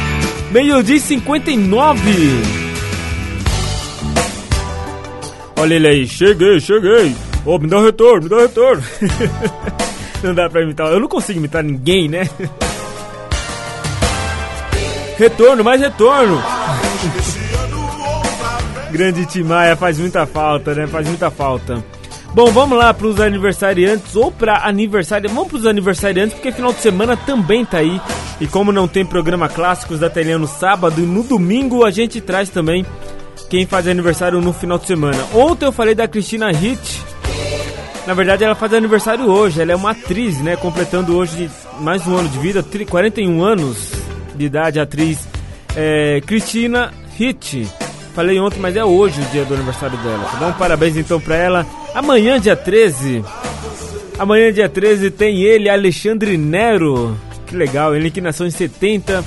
[0.52, 2.02] Meio-dia e 59.
[5.58, 7.16] Olha ele aí, cheguei, cheguei.
[7.46, 8.84] Ô, me dá um retorno, me dá um retorno.
[10.24, 12.30] não dá pra imitar, eu não consigo imitar ninguém, né?
[15.18, 16.42] retorno, mais retorno.
[18.92, 20.88] Grande Timaya faz muita falta, né?
[20.88, 21.84] Faz muita falta.
[22.36, 25.30] Bom, vamos lá para os aniversariantes ou para aniversário.
[25.30, 28.02] Vamos para os aniversariantes porque final de semana também tá aí.
[28.42, 32.20] E como não tem programa clássicos da telinha no sábado e no domingo, a gente
[32.20, 32.86] traz também
[33.50, 35.26] quem faz aniversário no final de semana.
[35.34, 37.02] Ontem eu falei da Cristina Hitt.
[38.06, 39.62] Na verdade, ela faz aniversário hoje.
[39.62, 40.58] Ela é uma atriz, né?
[40.58, 43.94] Completando hoje mais um ano de vida, 41 anos
[44.36, 45.26] de idade, atriz
[45.74, 47.66] é, Cristina Hitt.
[48.14, 50.52] Falei ontem, mas é hoje o dia do aniversário dela, bom?
[50.52, 51.66] Parabéns então pra ela.
[51.96, 53.24] Amanhã, dia 13.
[54.20, 57.16] Amanhã, dia 13, tem ele, Alexandre Nero.
[57.48, 59.24] Que legal, ele que nasceu em 70.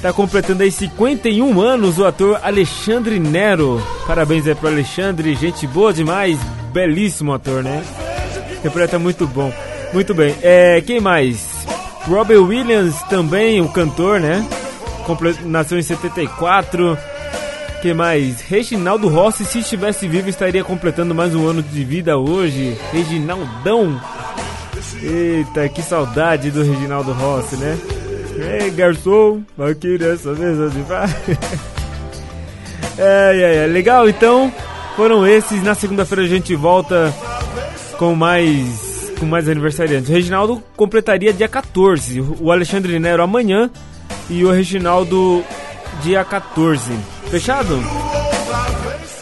[0.00, 3.82] Tá completando aí 51 anos o ator Alexandre Nero.
[4.06, 6.38] Parabéns aí pro Alexandre, gente boa demais.
[6.72, 7.82] Belíssimo ator, né?
[8.52, 9.52] Interpreta muito bom.
[9.92, 10.36] Muito bem.
[10.42, 11.66] É, quem mais?
[12.06, 14.46] Robert Williams também, o cantor, né?
[15.04, 16.96] Comple nasceu em 74.
[17.80, 18.42] Que mais?
[18.42, 22.76] Reginaldo Rossi, se estivesse vivo, estaria completando mais um ano de vida hoje.
[22.92, 23.98] Reginaldão.
[25.02, 27.78] Eita, que saudade do Reginaldo Rossi, né?
[28.36, 31.08] Ei, garçom, aqui nessa mesa de bar.
[32.98, 34.52] é, é, é, legal, então,
[34.94, 35.62] foram esses.
[35.62, 37.14] Na segunda-feira a gente volta
[37.98, 40.10] com mais com mais aniversariantes.
[40.10, 43.70] O Reginaldo completaria dia 14, o Alexandre Nero amanhã
[44.28, 45.42] e o Reginaldo
[46.02, 47.19] dia 14.
[47.30, 47.78] Fechado?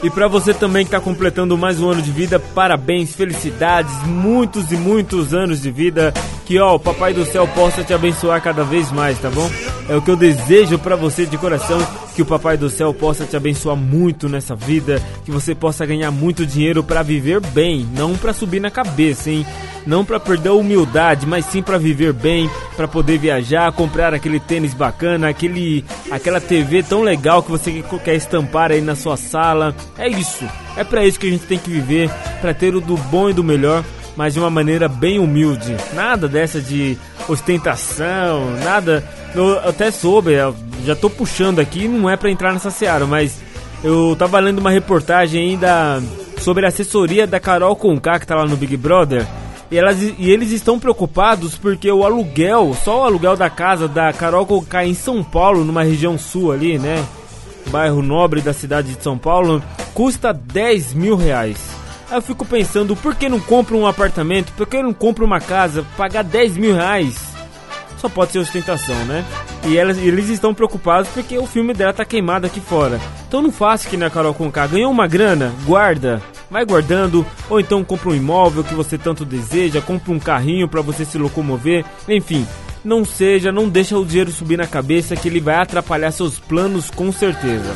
[0.02, 4.72] E para você também que está completando mais um ano de vida, parabéns, felicidades, muitos
[4.72, 6.14] e muitos anos de vida.
[6.48, 9.50] Que ó, o Papai do Céu possa te abençoar cada vez mais, tá bom?
[9.86, 11.78] É o que eu desejo para você de coração,
[12.16, 16.10] que o Papai do Céu possa te abençoar muito nessa vida, que você possa ganhar
[16.10, 19.44] muito dinheiro para viver bem, não para subir na cabeça, hein?
[19.86, 24.40] Não para perder a humildade, mas sim para viver bem, para poder viajar, comprar aquele
[24.40, 29.76] tênis bacana, aquele aquela TV tão legal que você quer estampar aí na sua sala.
[29.98, 30.46] É isso.
[30.78, 33.34] É para isso que a gente tem que viver, para ter o do bom e
[33.34, 33.84] do melhor
[34.18, 35.76] mas de uma maneira bem humilde.
[35.94, 36.98] Nada dessa de
[37.28, 39.08] ostentação, nada.
[39.32, 40.32] Eu até soube,
[40.84, 43.40] já tô puxando aqui, não é para entrar nessa seara, mas
[43.84, 46.02] eu tava lendo uma reportagem ainda
[46.40, 49.24] sobre a assessoria da Carol Conká, que tá lá no Big Brother.
[49.70, 54.12] E, elas, e eles estão preocupados porque o aluguel, só o aluguel da casa da
[54.12, 57.06] Carol Conká em São Paulo, numa região sul ali, né?
[57.68, 59.62] Bairro nobre da cidade de São Paulo,
[59.94, 61.77] custa 10 mil reais.
[62.10, 64.52] Aí eu fico pensando, por que não compra um apartamento?
[64.52, 65.84] Por que não compra uma casa?
[65.96, 67.28] Pagar 10 mil reais?
[67.98, 69.24] Só pode ser ostentação, né?
[69.66, 73.00] E elas, eles estão preocupados porque o filme dela tá queimado aqui fora.
[73.26, 74.66] Então não faça que na Carol Conká.
[74.66, 75.52] Ganhou uma grana?
[75.64, 76.22] Guarda.
[76.50, 77.26] Vai guardando.
[77.50, 79.82] Ou então compra um imóvel que você tanto deseja.
[79.82, 81.84] Compra um carrinho para você se locomover.
[82.08, 82.46] Enfim,
[82.84, 86.90] não seja, não deixa o dinheiro subir na cabeça que ele vai atrapalhar seus planos
[86.90, 87.74] com certeza.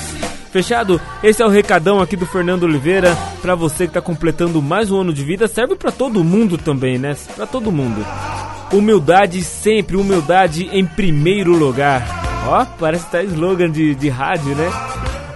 [0.52, 1.00] Fechado?
[1.24, 5.00] Esse é o recadão aqui do Fernando Oliveira para você que tá completando mais um
[5.00, 5.48] ano de vida.
[5.48, 7.16] Serve para todo mundo também, né?
[7.34, 8.04] Para todo mundo.
[8.70, 12.44] Humildade sempre, humildade em primeiro lugar.
[12.46, 14.70] Ó, parece que tá slogan de, de rádio, né?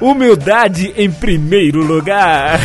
[0.03, 2.61] Humildade em primeiro lugar.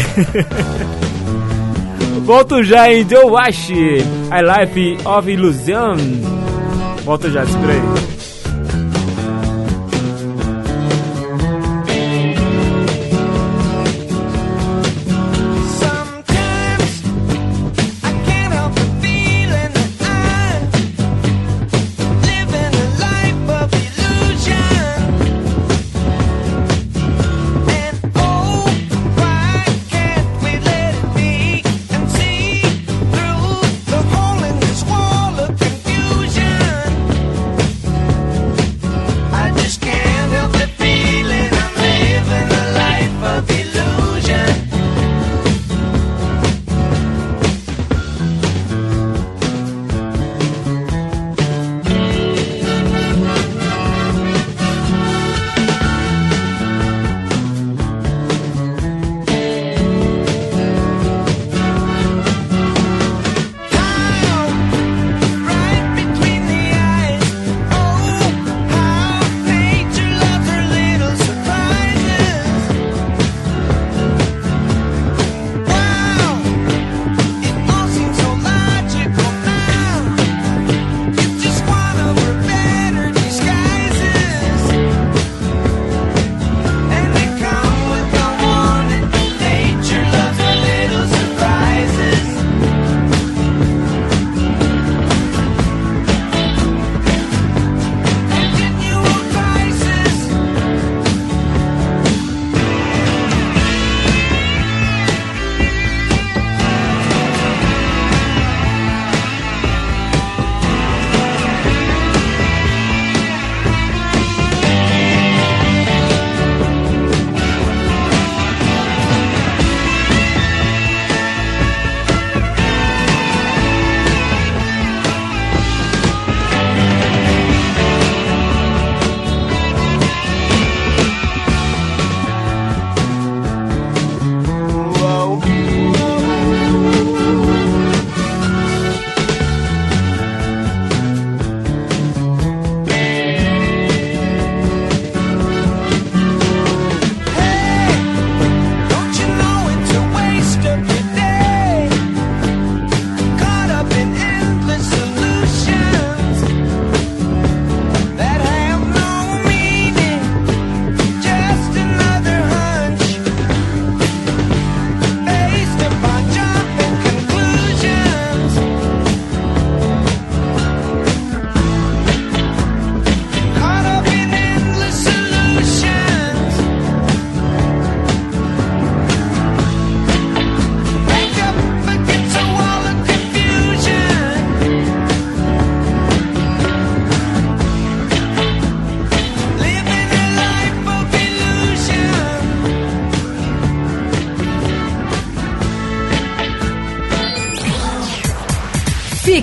[2.26, 5.96] Volto já em Joe Wash, I Life of Illusion.
[7.06, 8.11] Volto já, espera aí.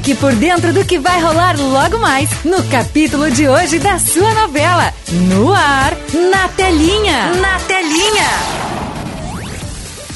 [0.09, 4.33] Fique por dentro do que vai rolar logo mais no capítulo de hoje da sua
[4.33, 4.91] novela.
[5.29, 5.95] No ar,
[6.33, 7.35] na telinha.
[7.35, 8.59] Na telinha.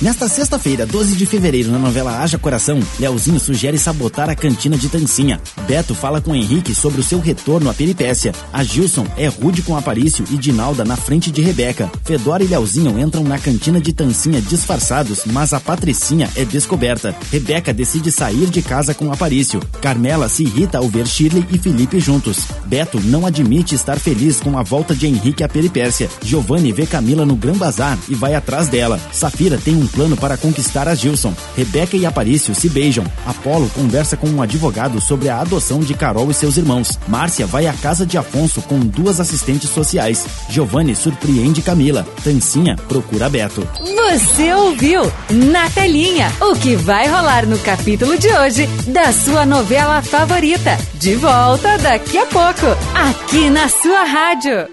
[0.00, 4.88] Nesta sexta-feira, 12 de fevereiro, na novela Haja Coração, Leozinho sugere sabotar a cantina de
[4.88, 5.38] Tancinha.
[5.66, 8.32] Beto fala com Henrique sobre o seu retorno à peripécia.
[8.52, 11.90] A Gilson é rude com Aparício e Dinalda na frente de Rebeca.
[12.04, 17.14] Fedora e Leozinho entram na cantina de Tancinha disfarçados, mas a Patricinha é descoberta.
[17.30, 19.60] Rebeca decide sair de casa com Aparício.
[19.80, 22.38] Carmela se irrita ao ver Shirley e Felipe juntos.
[22.66, 26.08] Beto não admite estar feliz com a volta de Henrique à peripécia.
[26.22, 29.00] Giovanni vê Camila no Gran Bazar e vai atrás dela.
[29.12, 31.34] Safira tem um plano para conquistar a Gilson.
[31.56, 33.04] Rebeca e Aparício se beijam.
[33.26, 36.98] Apolo conversa com um advogado sobre a adoção de Carol e seus irmãos.
[37.06, 40.24] Márcia vai à casa de Afonso com duas assistentes sociais.
[40.48, 42.06] Giovanni surpreende Camila.
[42.24, 43.68] Tancinha procura Beto.
[43.78, 50.00] Você ouviu na telinha o que vai rolar no capítulo de hoje da sua novela
[50.00, 50.78] favorita.
[50.94, 54.68] De volta daqui a pouco, aqui na sua rádio.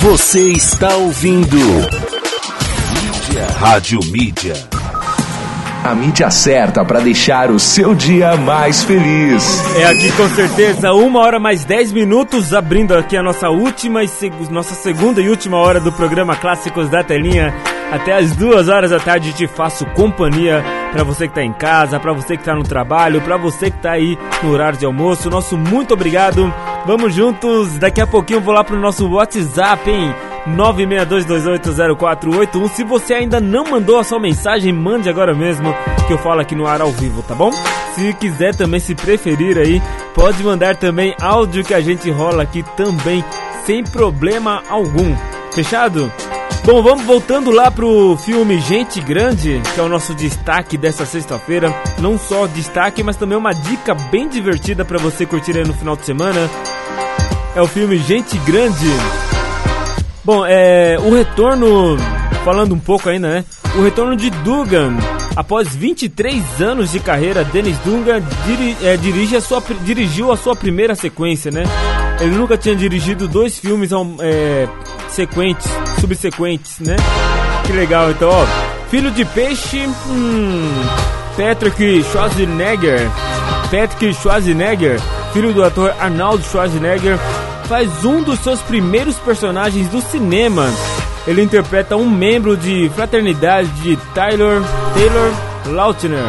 [0.00, 1.56] Você está ouvindo
[3.26, 3.46] Mídia.
[3.58, 4.85] Rádio Mídia.
[5.84, 9.62] A mídia certa para deixar o seu dia mais feliz.
[9.76, 14.08] É aqui com certeza, uma hora mais 10 minutos, abrindo aqui a nossa última e
[14.08, 17.54] seg nossa segunda e última hora do programa Clássicos da Telinha.
[17.92, 22.00] Até as duas horas da tarde te faço companhia para você que tá em casa,
[22.00, 25.30] para você que tá no trabalho, para você que tá aí no horário de almoço.
[25.30, 26.52] Nosso muito obrigado.
[26.84, 27.78] Vamos juntos.
[27.78, 30.12] Daqui a pouquinho eu vou lá pro nosso WhatsApp, hein?
[30.48, 32.68] 962280481.
[32.68, 35.74] Se você ainda não mandou a sua mensagem, mande agora mesmo
[36.06, 37.50] que eu falo aqui no ar ao vivo, tá bom?
[37.94, 39.82] Se quiser também, se preferir aí,
[40.14, 43.24] pode mandar também áudio que a gente rola aqui também,
[43.64, 45.16] sem problema algum.
[45.52, 46.12] Fechado?
[46.66, 51.72] Bom, vamos voltando lá pro filme Gente Grande, que é o nosso destaque dessa sexta-feira.
[52.00, 55.96] Não só destaque, mas também uma dica bem divertida para você curtir aí no final
[55.96, 56.50] de semana.
[57.54, 59.35] É o filme Gente Grande.
[60.26, 61.96] Bom, é, o retorno,
[62.44, 63.44] falando um pouco ainda, né?
[63.76, 64.96] O retorno de Dugan.
[65.36, 70.56] Após 23 anos de carreira, Dennis Dugan diri, é, dirige a sua, dirigiu a sua
[70.56, 71.62] primeira sequência, né?
[72.20, 74.66] Ele nunca tinha dirigido dois filmes é,
[75.08, 75.70] sequentes,
[76.00, 76.96] subsequentes, né?
[77.64, 78.46] Que legal, então, ó.
[78.90, 80.72] Filho de Peixe, hum,
[81.36, 83.08] Patrick Schwarzenegger.
[83.70, 85.00] Patrick Schwarzenegger,
[85.32, 87.16] filho do ator Arnold Schwarzenegger,
[87.66, 90.70] faz um dos seus primeiros personagens do cinema.
[91.26, 94.62] Ele interpreta um membro de fraternidade de Taylor,
[94.94, 95.32] Taylor
[95.66, 96.24] Lautner.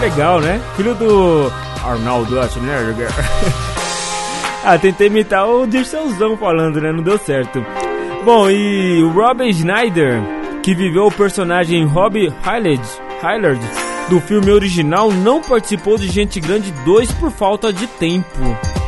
[0.00, 0.60] Legal, né?
[0.76, 1.50] Filho do
[1.82, 3.08] Arnold Schwarzenegger.
[4.64, 6.92] ah, tentei imitar o Dircãozão falando, né?
[6.92, 7.64] Não deu certo.
[8.24, 10.22] Bom, e o Robin Schneider,
[10.62, 12.82] que viveu o personagem Hillard,
[13.22, 13.60] Hillard
[14.10, 18.83] do filme original, não participou de Gente Grande 2 por falta de tempo.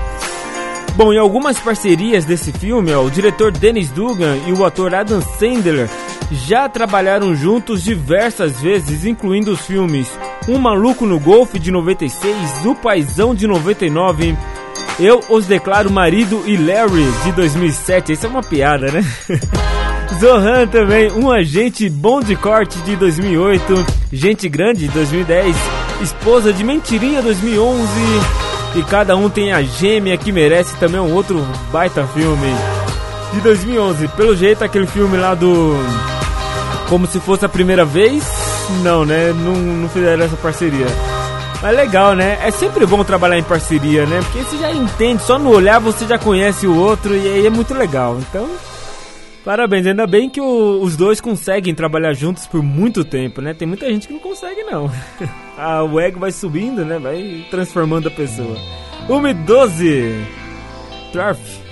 [0.97, 5.21] Bom, em algumas parcerias desse filme, ó, o diretor Dennis Dugan e o ator Adam
[5.21, 5.91] Sandler
[6.33, 10.11] já trabalharam juntos diversas vezes, incluindo os filmes
[10.49, 12.35] Um Maluco no Golfe de 96,
[12.65, 14.35] O Paizão de 99,
[14.99, 18.13] Eu Os Declaro Marido e Larry de 2007.
[18.13, 19.05] Isso é uma piada, né?
[20.19, 25.55] Zohan também, Um Agente Bom de Corte de 2008, Gente Grande de 2010,
[26.01, 28.46] Esposa de Mentirinha 2011
[28.79, 32.49] e cada um tem a gêmea que merece também um outro baita filme
[33.33, 34.09] de 2011.
[34.09, 35.75] Pelo jeito, aquele filme lá do.
[36.89, 38.25] Como se fosse a primeira vez.
[38.83, 39.33] Não, né?
[39.33, 40.87] Não, não fizeram essa parceria.
[41.63, 42.39] Mas legal, né?
[42.43, 44.21] É sempre bom trabalhar em parceria, né?
[44.23, 47.51] Porque você já entende, só no olhar você já conhece o outro e aí é
[47.51, 48.19] muito legal.
[48.19, 48.49] Então,
[49.47, 49.87] parabéns.
[49.87, 53.55] Ainda bem que o, os dois conseguem trabalhar juntos por muito tempo, né?
[53.55, 54.91] Tem muita gente que não consegue, não.
[55.57, 56.99] ah, o ego vai subindo, né?
[56.99, 58.57] Vai transformando a pessoa.
[59.09, 60.27] 1 e 12.
[61.13, 61.66] Turf.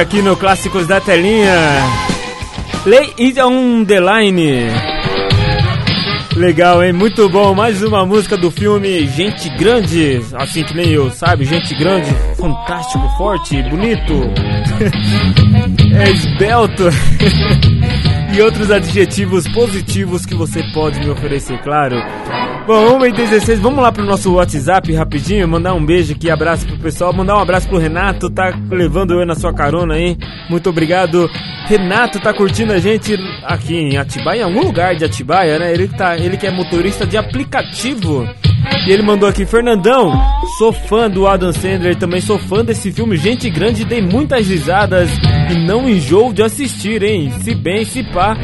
[0.00, 1.54] Aqui no Clássicos da Telinha.
[2.84, 4.66] Lay It on the Line.
[6.34, 6.92] Legal, hein?
[6.92, 7.54] Muito bom.
[7.54, 10.22] Mais uma música do filme Gente Grande.
[10.34, 11.44] Assim que nem eu, sabe?
[11.44, 14.12] Gente Grande, fantástico, forte, bonito.
[15.94, 16.88] é esbelto.
[18.34, 21.94] e outros adjetivos positivos que você pode me oferecer, claro.
[22.66, 27.12] Bom, 1h16, vamos lá pro nosso WhatsApp rapidinho, mandar um beijo aqui, abraço pro pessoal,
[27.12, 30.16] mandar um abraço pro Renato, tá levando eu na sua carona aí,
[30.48, 31.28] muito obrigado.
[31.66, 35.72] Renato tá curtindo a gente aqui em Atibaia, em algum lugar de Atibaia, né?
[35.72, 38.28] Ele, tá, ele que é motorista de aplicativo.
[38.86, 40.12] E ele mandou aqui, Fernandão,
[40.58, 45.10] sou fã do Adam Sandler, também sou fã desse filme Gente Grande, dei muitas risadas
[45.50, 47.30] e não enjoo de assistir, hein?
[47.42, 48.36] Se bem, se pá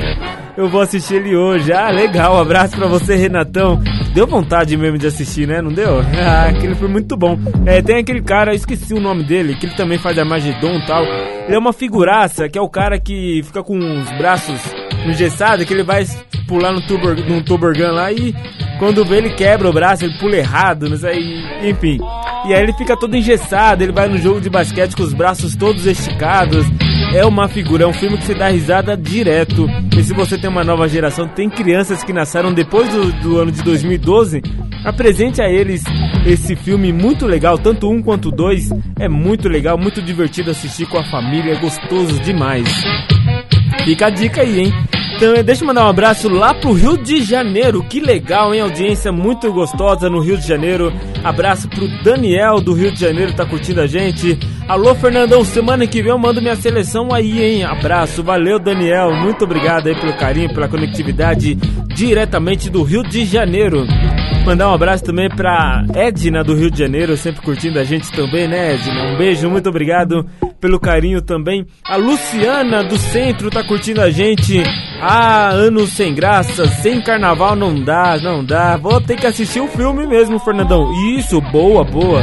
[0.56, 1.70] eu vou assistir ele hoje.
[1.70, 3.78] Ah, legal, abraço pra você, Renatão.
[4.14, 5.60] Deu vontade mesmo de assistir, né?
[5.60, 6.01] Não deu?
[6.26, 7.38] Ah, aquele foi muito bom.
[7.66, 11.05] É, tem aquele cara, esqueci o nome dele, que ele também faz Armagedon e tal.
[11.05, 14.60] Ele é uma figuraça, que é o cara que fica com os braços
[15.05, 16.05] engessados, que ele vai
[16.47, 18.35] pular no, tuber, no tobogã lá e
[18.78, 21.18] quando vê ele quebra o braço, ele pula errado, não sei,
[21.62, 21.98] enfim.
[22.47, 25.56] E aí ele fica todo engessado, ele vai no jogo de basquete com os braços
[25.56, 26.66] todos esticados.
[27.14, 29.66] É uma figura, é um filme que você dá risada direto.
[29.97, 33.51] E se você tem uma nova geração, tem crianças que nasceram depois do, do ano
[33.51, 34.43] de 2012,
[34.85, 35.82] apresente a eles
[36.27, 38.68] esse filme muito legal, tanto um quanto dois.
[38.98, 42.68] É muito legal, muito divertido assistir com a família, é gostoso demais.
[43.86, 44.72] Fica a dica aí, hein?
[45.14, 47.84] Então, deixa eu mandar um abraço lá pro Rio de Janeiro.
[47.84, 48.60] Que legal, hein?
[48.60, 50.92] Audiência muito gostosa no Rio de Janeiro.
[51.22, 54.36] Abraço pro Daniel do Rio de Janeiro, tá curtindo a gente.
[54.68, 57.64] Alô, Fernandão, semana que vem eu mando minha seleção aí, hein?
[57.64, 59.14] Abraço, valeu, Daniel.
[59.14, 61.55] Muito obrigado aí pelo carinho, pela conectividade
[61.94, 63.86] diretamente do Rio de Janeiro.
[64.44, 68.48] Mandar um abraço também pra Edna do Rio de Janeiro, sempre curtindo a gente também,
[68.48, 69.12] né, Edna?
[69.12, 70.26] Um beijo, muito obrigado
[70.60, 71.64] pelo carinho também.
[71.84, 74.62] A Luciana do Centro tá curtindo a gente.
[75.01, 78.76] Ah, anos sem graça, sem carnaval não dá, não dá.
[78.76, 80.93] Vou ter que assistir o filme mesmo, Fernandão.
[81.16, 82.22] Isso, boa, boa.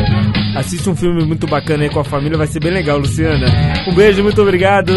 [0.56, 3.46] Assiste um filme muito bacana aí com a família, vai ser bem legal, Luciana.
[3.88, 4.94] Um beijo, muito obrigado.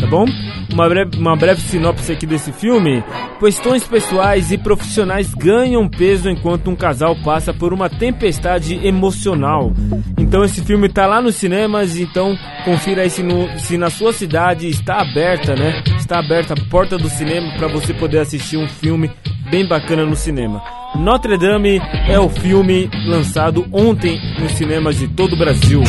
[0.00, 0.24] tá bom?
[0.72, 3.02] Uma breve, uma breve sinopse aqui desse filme.
[3.40, 9.72] Questões pessoais e profissionais ganham peso enquanto um casal passa por uma tempestade emocional.
[10.18, 14.12] Então esse filme tá lá nos cinemas, então confira aí se, no, se na sua
[14.12, 15.82] cidade está aberta, né?
[15.96, 19.10] Está aberta a porta do cinema para você poder assistir um filme
[19.50, 20.62] bem bacana no cinema.
[20.94, 25.82] Notre Dame é o filme lançado ontem nos cinemas de todo o Brasil.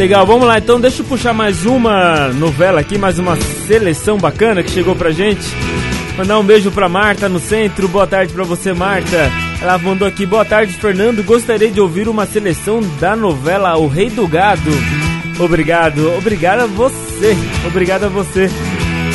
[0.00, 3.36] Legal, vamos lá então, deixa eu puxar mais uma novela aqui, mais uma
[3.66, 5.46] seleção bacana que chegou pra gente.
[6.16, 9.30] Mandar um beijo pra Marta no centro, boa tarde pra você, Marta.
[9.60, 11.22] Ela mandou aqui, boa tarde, Fernando.
[11.22, 14.70] Gostaria de ouvir uma seleção da novela O Rei do Gado.
[15.38, 17.36] Obrigado, obrigado a você,
[17.66, 18.48] obrigado a você.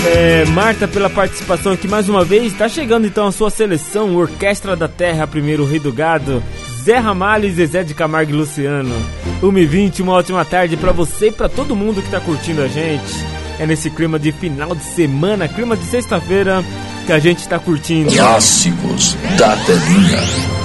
[0.05, 2.53] É, Marta, pela participação aqui mais uma vez.
[2.53, 6.43] Tá chegando então a sua seleção, Orquestra da Terra, primeiro Rei do Gado.
[6.85, 8.93] Zé Ramalho e Zezé de Camargo e Luciano.
[9.41, 13.25] 1h20, uma ótima tarde para você e para todo mundo que tá curtindo a gente.
[13.57, 16.63] É nesse clima de final de semana, clima de sexta-feira,
[17.07, 18.11] que a gente tá curtindo.
[18.11, 20.64] Clássicos da telinha.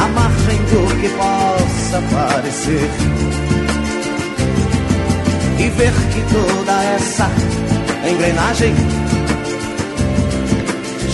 [0.00, 2.90] à margem do que possa parecer.
[5.58, 7.30] E ver que toda essa
[8.08, 8.74] engrenagem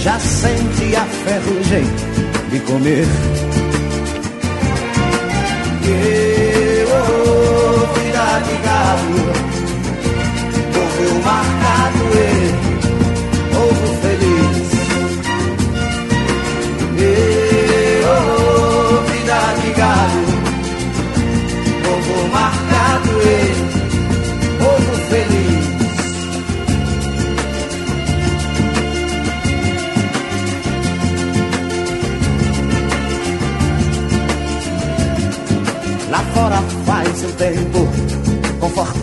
[0.03, 1.85] já sente a ferrugem
[2.51, 3.07] de comer.
[5.83, 9.26] E, oh, vida de gado,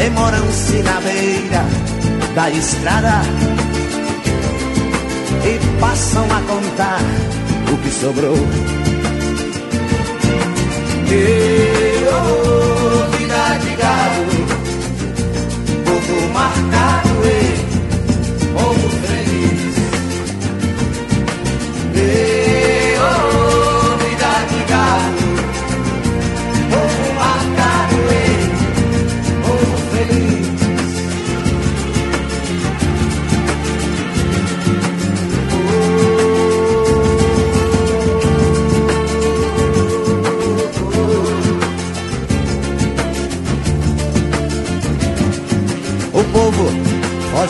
[0.00, 1.62] Demoram-se na beira
[2.34, 3.20] da estrada
[5.44, 7.00] e passam a contar
[7.70, 8.36] o que sobrou.
[11.12, 14.24] E, oh, vida de gado,
[15.84, 16.79] povo marcado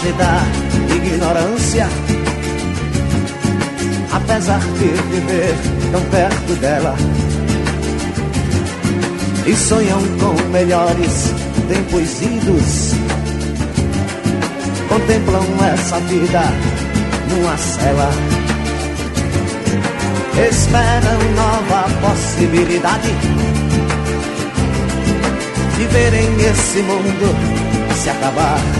[0.08, 0.42] da
[0.96, 1.86] ignorância,
[4.10, 5.54] apesar de viver
[5.92, 6.96] tão perto dela.
[9.46, 11.34] E sonham com melhores
[11.68, 12.94] tempos idos.
[14.88, 15.44] Contemplam
[15.74, 16.42] essa vida
[17.28, 18.10] numa cela.
[20.48, 23.10] Esperam nova possibilidade
[25.76, 27.60] de verem esse mundo
[27.94, 28.79] se acabar.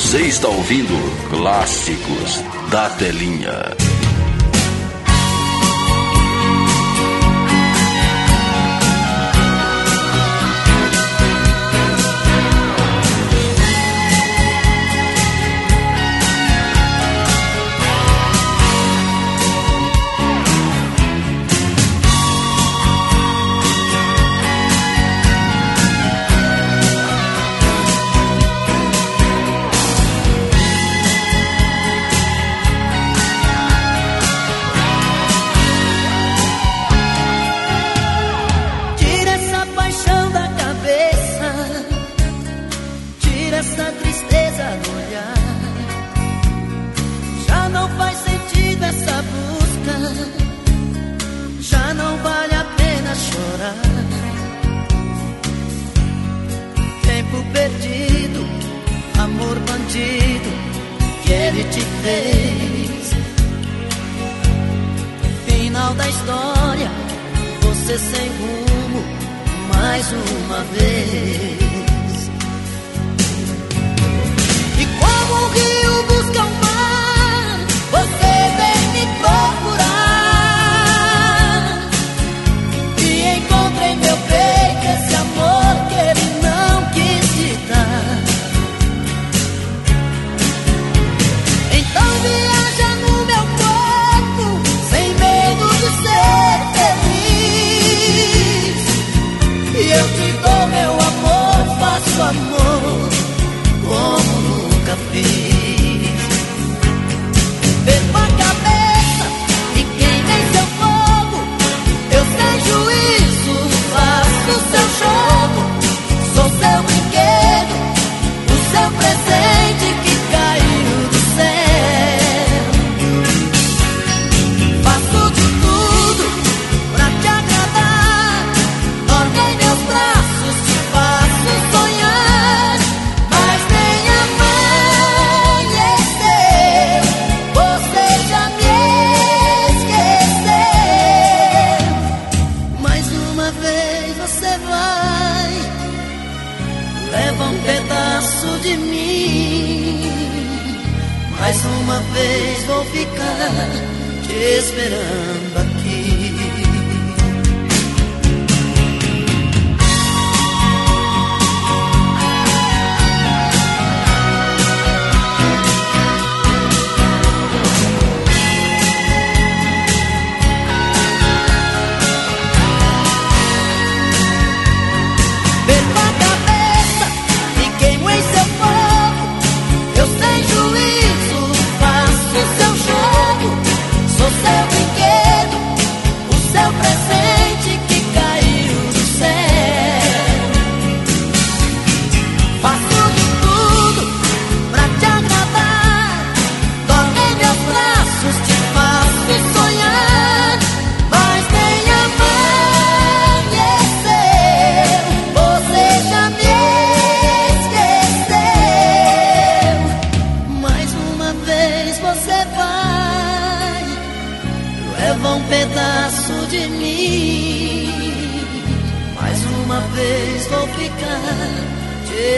[0.00, 0.94] Você está ouvindo
[1.28, 3.89] Clássicos da Telinha.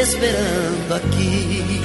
[0.00, 1.82] esperando aqui.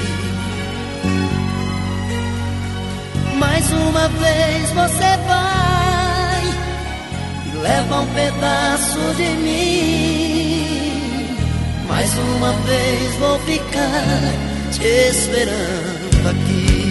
[3.38, 6.44] Mais uma vez você vai
[7.46, 10.78] e leva um pedaço de mim.
[11.88, 14.34] Mais uma vez vou ficar
[14.72, 16.87] te esperando aqui.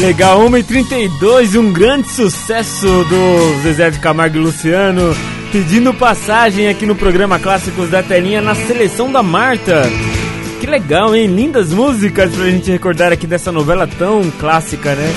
[0.00, 5.14] Legal, 1h32, um grande sucesso do Zezé de Camargo e Luciano,
[5.52, 9.82] pedindo passagem aqui no programa Clássicos da Telinha na seleção da Marta.
[10.58, 11.26] Que legal, hein?
[11.26, 15.12] Lindas músicas pra gente recordar aqui dessa novela tão clássica, né?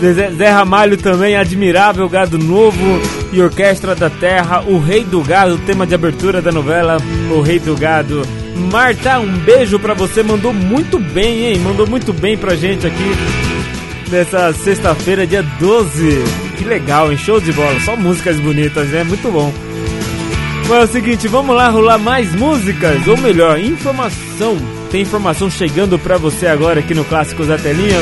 [0.00, 3.00] Zezé, Zé Ramalho também, admirável Gado Novo
[3.32, 6.96] e Orquestra da Terra, o Rei do Gado, tema de abertura da novela,
[7.30, 8.22] o Rei do Gado.
[8.72, 11.58] Marta, um beijo pra você, mandou muito bem, hein?
[11.60, 13.47] Mandou muito bem pra gente aqui
[14.08, 16.24] nessa sexta-feira, dia 12.
[16.56, 17.18] Que legal, hein?
[17.18, 17.78] Show de bola.
[17.80, 19.04] Só músicas bonitas, né?
[19.04, 19.52] Muito bom.
[20.66, 24.56] Bom, é o seguinte, vamos lá rolar mais músicas, ou melhor, informação.
[24.90, 27.98] Tem informação chegando pra você agora aqui no Clássicos da Telinha.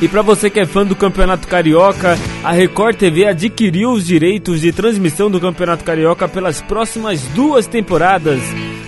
[0.00, 4.60] E para você que é fã do Campeonato Carioca, a Record TV adquiriu os direitos
[4.60, 8.40] de transmissão do Campeonato Carioca pelas próximas duas temporadas.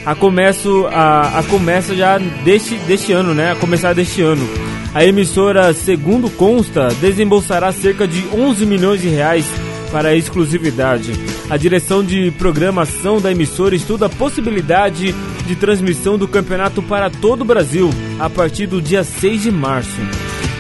[0.05, 3.53] A começo a, a começa já deste, deste ano, né?
[3.53, 4.74] A começar deste ano.
[4.95, 9.45] A emissora, segundo consta, desembolsará cerca de 11 milhões de reais
[9.91, 11.13] para a exclusividade.
[11.51, 15.13] A direção de programação da emissora estuda a possibilidade
[15.47, 17.91] de transmissão do campeonato para todo o Brasil
[18.21, 20.01] a partir do dia 6 de março.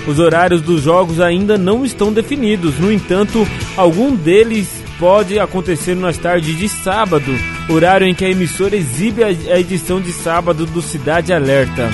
[0.04, 3.46] Os horários dos jogos ainda não estão definidos, no entanto,
[3.76, 7.32] algum deles pode acontecer nas tardes de sábado,
[7.68, 11.88] horário em que a emissora exibe a edição de sábado do Cidade Alerta.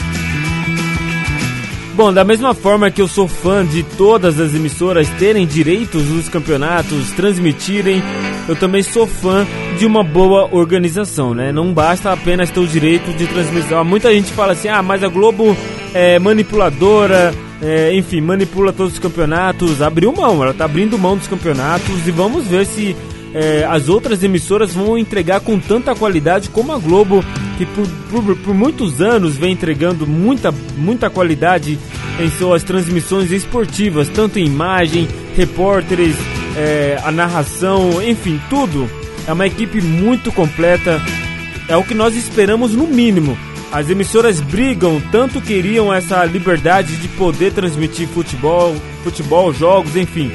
[1.94, 6.28] Bom, da mesma forma que eu sou fã de todas as emissoras terem direitos nos
[6.28, 8.02] campeonatos, transmitirem,
[8.48, 9.46] eu também sou fã
[9.76, 11.52] de uma boa organização, né?
[11.52, 13.84] Não basta apenas ter o direito de transmissão.
[13.84, 15.56] Muita gente fala assim: ah, mas a Globo
[15.92, 19.82] é manipuladora, é, enfim, manipula todos os campeonatos.
[19.82, 22.96] Abriu mão, ela tá abrindo mão dos campeonatos e vamos ver se
[23.34, 27.24] é, as outras emissoras vão entregar com tanta qualidade como a Globo,
[27.60, 31.78] que por, por, por, muitos anos vem entregando muita, muita qualidade
[32.18, 35.06] em suas transmissões esportivas, tanto em imagem,
[35.36, 36.16] repórteres,
[36.56, 38.88] é, a narração, enfim, tudo.
[39.26, 40.98] É uma equipe muito completa.
[41.68, 43.36] É o que nós esperamos no mínimo
[43.72, 48.74] as emissoras brigam, tanto queriam essa liberdade de poder transmitir futebol,
[49.04, 50.32] futebol, jogos, enfim.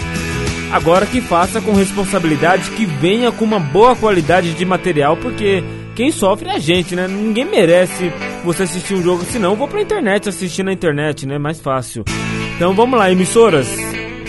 [0.71, 5.61] Agora que faça com responsabilidade, que venha com uma boa qualidade de material, porque
[5.95, 7.07] quem sofre é a gente, né?
[7.07, 8.11] Ninguém merece
[8.43, 11.37] você assistir um jogo, senão eu vou pra internet assistir na internet, né?
[11.37, 12.03] Mais fácil.
[12.55, 13.67] Então vamos lá, emissoras.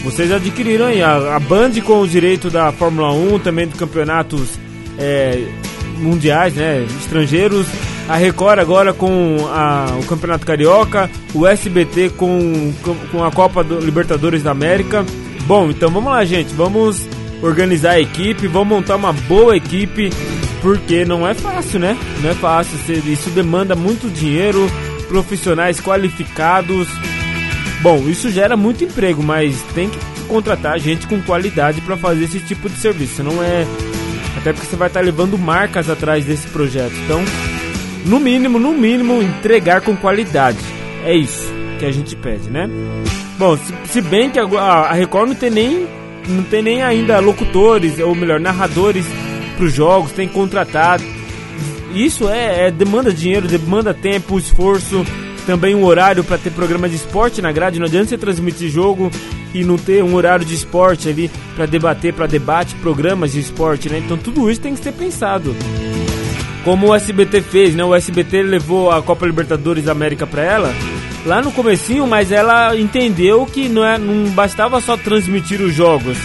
[0.03, 4.59] Vocês adquiriram aí a, a Band com o direito da Fórmula 1, também de campeonatos
[4.99, 5.45] é,
[5.99, 6.87] mundiais, né?
[7.01, 7.67] Estrangeiros
[8.09, 12.73] a Record agora com a, o Campeonato Carioca, o SBT com,
[13.11, 15.05] com a Copa do Libertadores da América.
[15.47, 17.07] Bom, então vamos lá, gente, vamos
[17.43, 20.11] organizar a equipe, vamos montar uma boa equipe,
[20.67, 21.97] porque não é fácil, né?
[22.21, 22.77] Não é fácil,
[23.07, 24.69] isso demanda muito dinheiro,
[25.07, 26.89] profissionais qualificados.
[27.83, 32.41] Bom, isso gera muito emprego, mas tem que contratar gente com qualidade para fazer esse
[32.41, 33.23] tipo de serviço.
[33.23, 33.65] Não é
[34.39, 36.95] até porque você vai estar levando marcas atrás desse projeto.
[37.05, 37.23] Então,
[38.05, 40.59] no mínimo, no mínimo, entregar com qualidade.
[41.05, 41.49] É isso
[41.79, 42.69] que a gente pede, né?
[43.39, 45.87] Bom, se, bem que a, Record não tem nem
[46.29, 49.07] não tem nem ainda locutores, ou melhor, narradores
[49.57, 51.01] para os jogos, tem que contratar.
[51.95, 55.05] Isso é, é, demanda dinheiro, demanda tempo, esforço,
[55.47, 57.79] também um horário para ter programa de esporte na grade.
[57.79, 59.11] Não adianta você transmitir jogo
[59.55, 63.89] e não ter um horário de esporte ali para debater, para debate, programas de esporte,
[63.89, 63.99] né?
[63.99, 65.57] Então tudo isso tem que ser pensado
[66.67, 67.85] como o SBT fez, né?
[67.85, 70.75] O SBT levou a Copa Libertadores da América para ela
[71.25, 76.19] lá no comecinho, mas ela entendeu que não, é, não bastava só transmitir os jogos.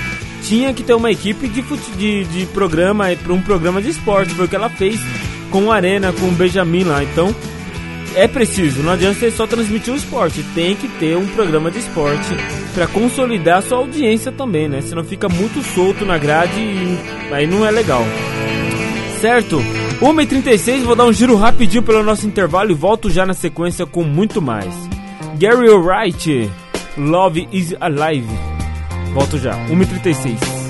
[0.52, 1.62] Tinha que ter uma equipe de,
[1.96, 4.34] de, de programa para um programa de esporte.
[4.34, 5.00] Foi o que ela fez
[5.50, 7.02] com o Arena, com o Benjamin lá.
[7.02, 7.34] Então
[8.18, 11.80] é preciso, não adianta você só transmitir o esporte, tem que ter um programa de
[11.80, 12.36] esporte
[12.74, 14.82] para consolidar a sua audiência também, né?
[14.82, 16.98] Senão fica muito solto na grade e
[17.32, 18.04] aí não é legal.
[19.22, 19.58] Certo?
[20.02, 24.04] 1h36, vou dar um giro rapidinho pelo nosso intervalo e volto já na sequência com
[24.04, 24.76] muito mais.
[25.40, 26.52] Gary Wright,
[26.98, 28.51] Love is Alive.
[29.14, 30.61] Volto já, 1h36.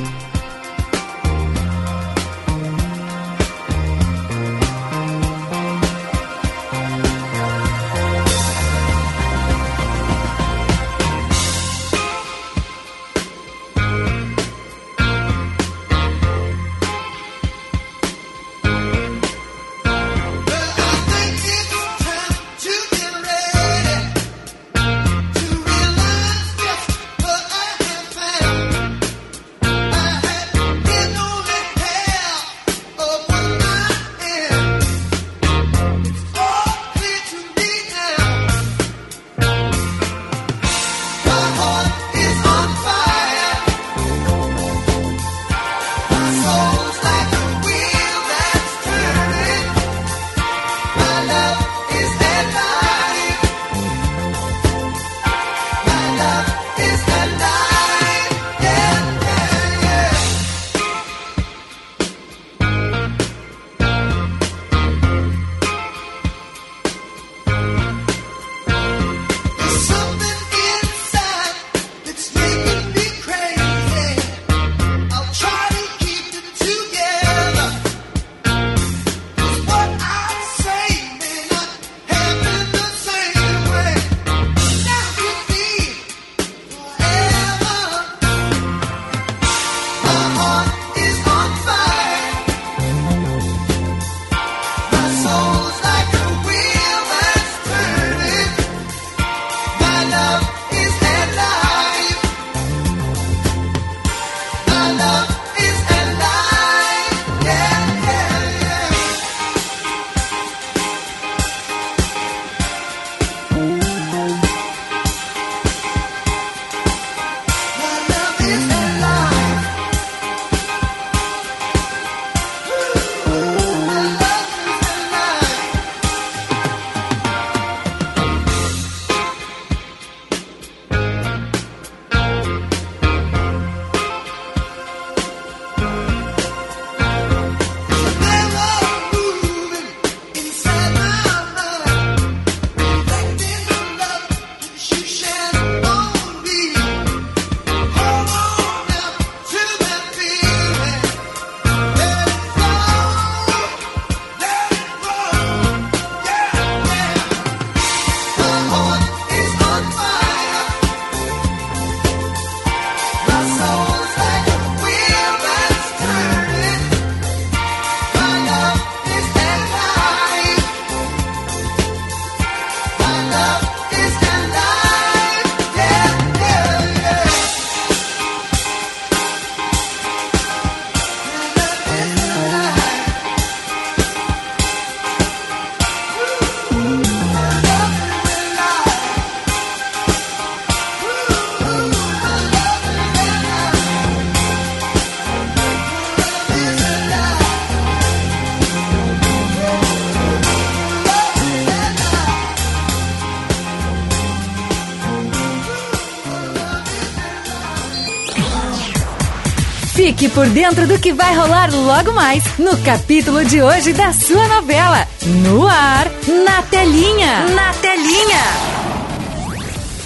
[210.21, 214.47] Fique por dentro do que vai rolar logo mais no capítulo de hoje da sua
[214.49, 215.07] novela.
[215.41, 216.11] No ar,
[216.45, 217.47] na telinha.
[217.47, 218.39] Na telinha.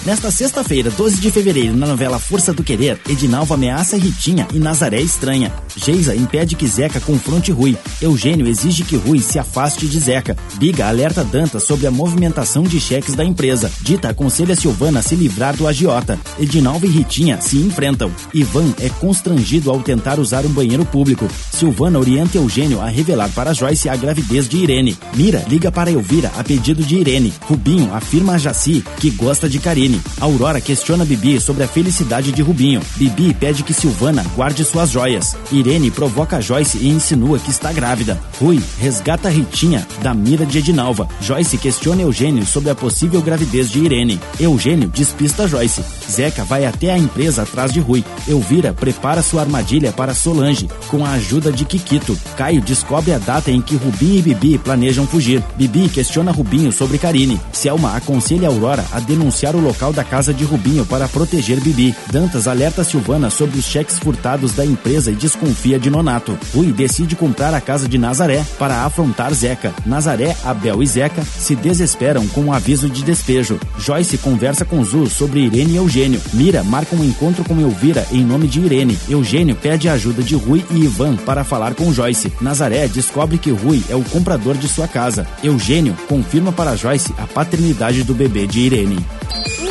[0.06, 5.02] Nesta sexta-feira, 12 de fevereiro, na novela Força do Querer, Edinalva ameaça Ritinha e Nazaré
[5.02, 5.52] estranha.
[5.86, 7.78] Geisa impede que Zeca confronte Rui.
[8.02, 10.36] Eugênio exige que Rui se afaste de Zeca.
[10.56, 13.72] Biga alerta Danta sobre a movimentação de cheques da empresa.
[13.82, 16.20] Dita aconselha Silvana a se livrar do agiota.
[16.40, 18.12] Edinalva e Ritinha se enfrentam.
[18.34, 21.28] Ivan é constrangido ao tentar usar um banheiro público.
[21.52, 24.98] Silvana orienta Eugênio a revelar para Joyce a gravidez de Irene.
[25.14, 27.32] Mira liga para Elvira a pedido de Irene.
[27.42, 30.02] Rubinho afirma a Jaci que gosta de Karine.
[30.20, 32.82] Aurora questiona Bibi sobre a felicidade de Rubinho.
[32.96, 35.38] Bibi pede que Silvana guarde suas joias.
[35.52, 38.20] Irene provoca Joyce e insinua que está grávida.
[38.40, 41.08] Rui resgata Ritinha da mira de Edinalva.
[41.20, 44.20] Joyce questiona Eugênio sobre a possível gravidez de Irene.
[44.40, 45.84] Eugênio despista Joyce.
[46.10, 48.06] Zeca vai até a empresa atrás de Rui.
[48.28, 52.18] Elvira prepara sua armadilha para Solange com a ajuda de Kikito.
[52.38, 55.44] Caio descobre a data em que Rubinho e Bibi planejam fugir.
[55.58, 57.40] Bibi questiona Rubinho sobre Karine.
[57.52, 61.94] Selma aconselha Aurora a denunciar o local da casa de Rubinho para proteger Bibi.
[62.12, 66.38] Dantas alerta Silvana sobre os cheques furtados da empresa e desconfia de Nonato.
[66.54, 69.74] Rui decide comprar a casa de Nazaré para afrontar Zeca.
[69.84, 73.60] Nazaré, Abel e Zeca se desesperam com um aviso de despejo.
[73.80, 76.22] Joyce conversa com Zu sobre Irene e Eugênio.
[76.34, 78.98] Mira marca um encontro com Elvira em nome de Irene.
[79.10, 82.32] Eugênio pede a ajuda de Rui e Ivan para falar com Joyce.
[82.40, 85.26] Nazaré descobre que Rui é o comprador de sua casa.
[85.44, 89.04] Eugênio confirma para Joyce a paternidade do bebê de Irene.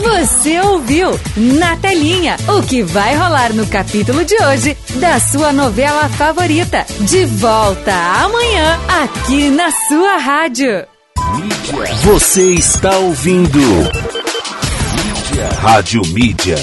[0.05, 6.11] Você ouviu na telinha o que vai rolar no capítulo de hoje da sua novela
[6.11, 6.85] favorita.
[7.01, 10.87] De volta amanhã aqui na sua rádio.
[12.03, 15.49] Você está ouvindo Mídia.
[15.59, 16.57] Rádio Mídia.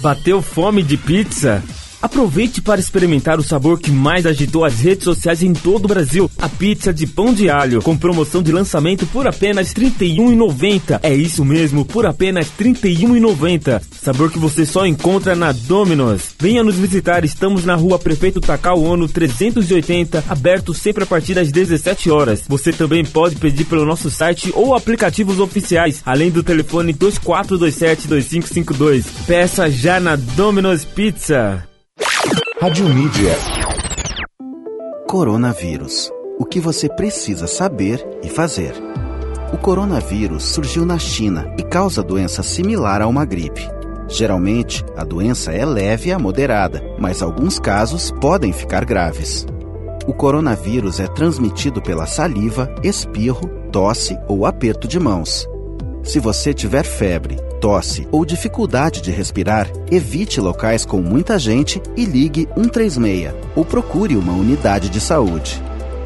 [0.00, 1.62] Bateu fome de pizza?
[2.04, 6.30] Aproveite para experimentar o sabor que mais agitou as redes sociais em todo o Brasil,
[6.38, 11.00] a pizza de pão de alho, com promoção de lançamento por apenas R$ 31,90.
[11.02, 13.80] É isso mesmo, por apenas R$ 31,90.
[13.90, 16.34] Sabor que você só encontra na Domino's.
[16.38, 21.50] Venha nos visitar, estamos na rua Prefeito Takao Ono 380, aberto sempre a partir das
[21.50, 22.42] 17 horas.
[22.46, 29.06] Você também pode pedir pelo nosso site ou aplicativos oficiais, além do telefone 2427-2552.
[29.26, 31.66] Peça já na Domino's Pizza.
[32.64, 33.36] Rádio Mídia.
[35.06, 36.10] Coronavírus.
[36.38, 38.72] O que você precisa saber e fazer.
[39.52, 43.68] O coronavírus surgiu na China e causa doença similar a uma gripe.
[44.08, 49.46] Geralmente, a doença é leve a moderada, mas alguns casos podem ficar graves.
[50.06, 55.46] O coronavírus é transmitido pela saliva, espirro, tosse ou aperto de mãos.
[56.04, 62.04] Se você tiver febre, tosse ou dificuldade de respirar, evite locais com muita gente e
[62.04, 65.62] ligue 136 ou procure uma unidade de saúde.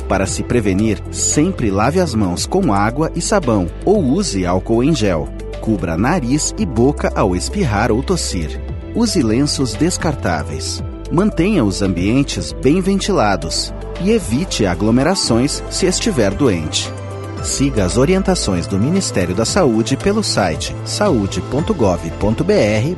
[0.09, 4.95] Para se prevenir, sempre lave as mãos com água e sabão ou use álcool em
[4.95, 5.29] gel.
[5.61, 8.59] Cubra nariz e boca ao espirrar ou tossir.
[8.95, 10.83] Use lenços descartáveis.
[11.11, 16.89] Mantenha os ambientes bem ventilados e evite aglomerações se estiver doente.
[17.43, 21.74] Siga as orientações do Ministério da Saúde pelo site saude.gov.br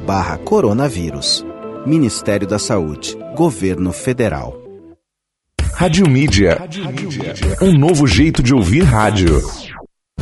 [0.06, 1.44] barra coronavírus.
[1.86, 3.16] Ministério da Saúde.
[3.36, 4.60] Governo Federal.
[5.72, 6.58] Rádio Mídia.
[7.62, 9.40] Um novo jeito de ouvir rádio.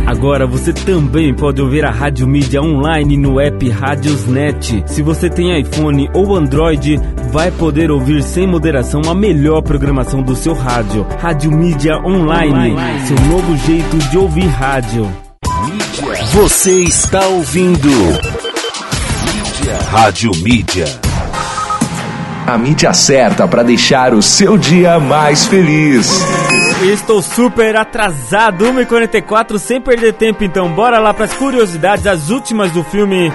[0.05, 4.83] Agora você também pode ouvir a Rádio Mídia online no app Radiosnet.
[4.85, 6.99] Se você tem iPhone ou Android,
[7.31, 11.07] vai poder ouvir sem moderação a melhor programação do seu rádio.
[11.19, 13.07] Rádio Mídia online, online.
[13.07, 15.09] seu novo jeito de ouvir rádio.
[16.33, 19.77] Você está ouvindo Mídia.
[19.89, 21.04] Rádio Mídia.
[22.47, 26.07] A mídia certa para deixar o seu dia mais feliz.
[26.83, 32.71] Estou super atrasado, 1h44, sem perder tempo, então bora lá para as curiosidades, as últimas
[32.71, 33.31] do filme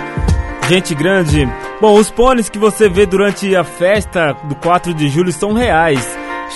[0.68, 1.48] Gente Grande.
[1.80, 6.06] Bom, os pôneis que você vê durante a festa do 4 de julho são reais.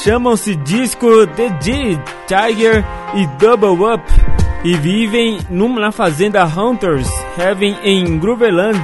[0.05, 1.99] Chamam-se Disco The D,
[2.29, 4.03] Tiger e Double Up.
[4.63, 8.81] e vivem na fazenda Hunters Heaven em Grooveland,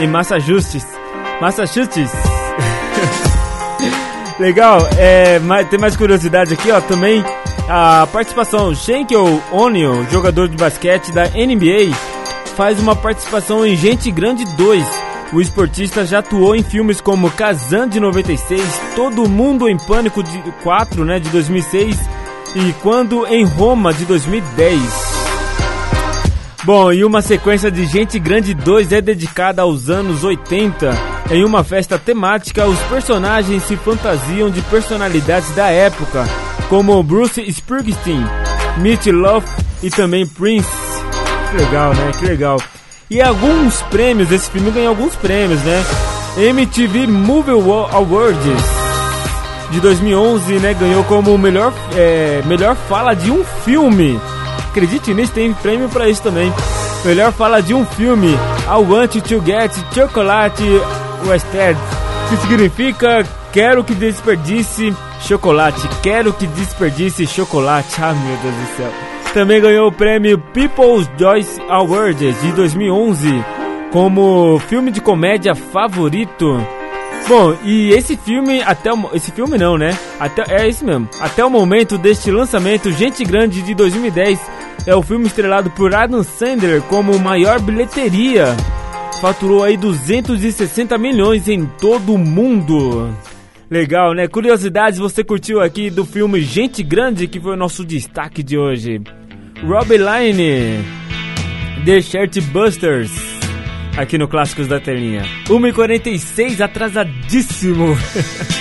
[0.00, 0.88] em Massachusetts.
[1.40, 2.29] Massachusetts.
[4.40, 5.38] Legal, é,
[5.68, 7.22] tem mais curiosidade aqui, ó, também
[7.68, 11.94] a participação Shankel O'Neal, jogador de basquete da NBA,
[12.56, 14.82] faz uma participação em Gente Grande 2.
[15.34, 18.62] O esportista já atuou em filmes como Kazan de 96,
[18.96, 21.98] Todo Mundo em Pânico de 4, né, de 2006
[22.56, 24.80] e Quando em Roma de 2010.
[26.64, 31.19] Bom, e uma sequência de Gente Grande 2 é dedicada aos anos 80.
[31.30, 36.26] Em uma festa temática, os personagens se fantasiam de personalidades da época,
[36.68, 38.24] como Bruce Springsteen,
[38.78, 39.46] Meat Love
[39.80, 40.68] e também Prince.
[41.50, 42.12] Que legal, né?
[42.18, 42.60] Que legal.
[43.08, 45.84] E alguns prêmios, esse filme ganhou alguns prêmios, né?
[46.36, 48.80] MTV Movie Awards
[49.70, 54.20] de 2011, né, ganhou como melhor, é, melhor fala de um filme.
[54.68, 56.52] Acredite nisso, tem prêmio para isso também.
[57.04, 60.64] Melhor fala de um filme, I Want to Get Chocolate
[61.26, 61.78] Western,
[62.28, 67.96] que significa quero que desperdice chocolate, quero que desperdice chocolate.
[68.00, 68.92] Ah, meu Deus do céu.
[69.34, 73.44] Também ganhou o prêmio People's Choice Awards de 2011
[73.92, 76.56] como filme de comédia favorito.
[77.28, 79.96] Bom, e esse filme, até o, esse filme não, né?
[80.18, 81.08] Até, é isso mesmo.
[81.20, 84.40] Até o momento deste lançamento, Gente Grande de 2010
[84.86, 88.56] é o filme estrelado por Adam Sandler como maior bilheteria.
[89.20, 93.14] Faturou aí 260 milhões em todo o mundo.
[93.70, 94.26] Legal, né?
[94.26, 99.00] Curiosidades você curtiu aqui do filme Gente Grande, que foi o nosso destaque de hoje.
[99.62, 100.82] Robbie Line,
[101.84, 103.40] The Shirt Busters
[103.96, 105.22] aqui no Clássicos da Telinha.
[105.46, 107.96] 1h46, atrasadíssimo.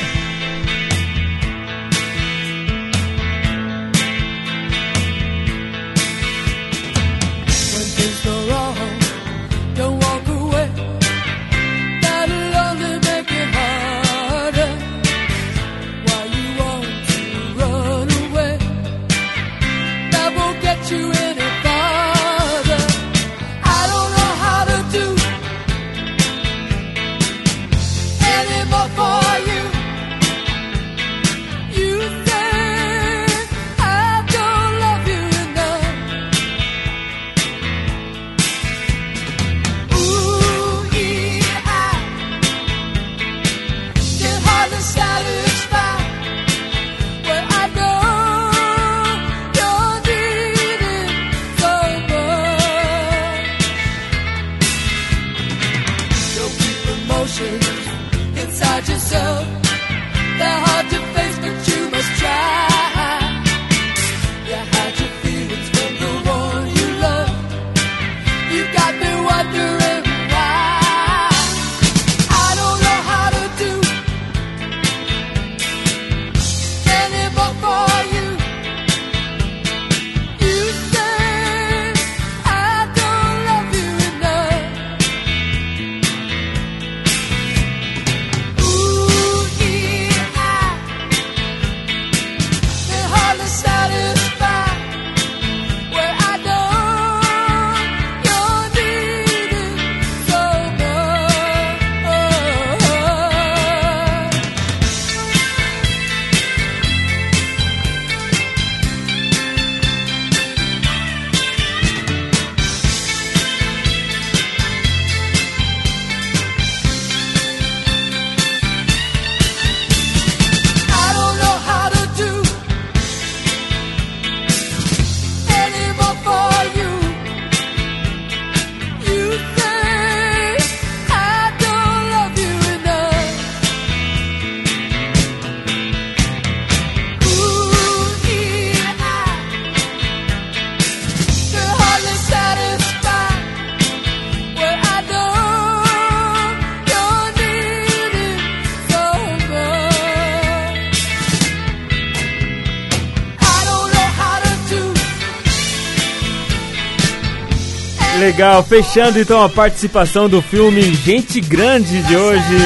[158.40, 158.64] legal.
[158.64, 162.58] Fechando então a participação do filme Gente Grande de hoje.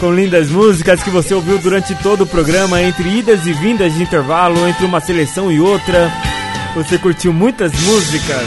[0.00, 4.02] Com lindas músicas que você ouviu durante todo o programa, entre idas e vindas de
[4.02, 6.10] intervalo, entre uma seleção e outra.
[6.74, 8.42] Você curtiu muitas músicas.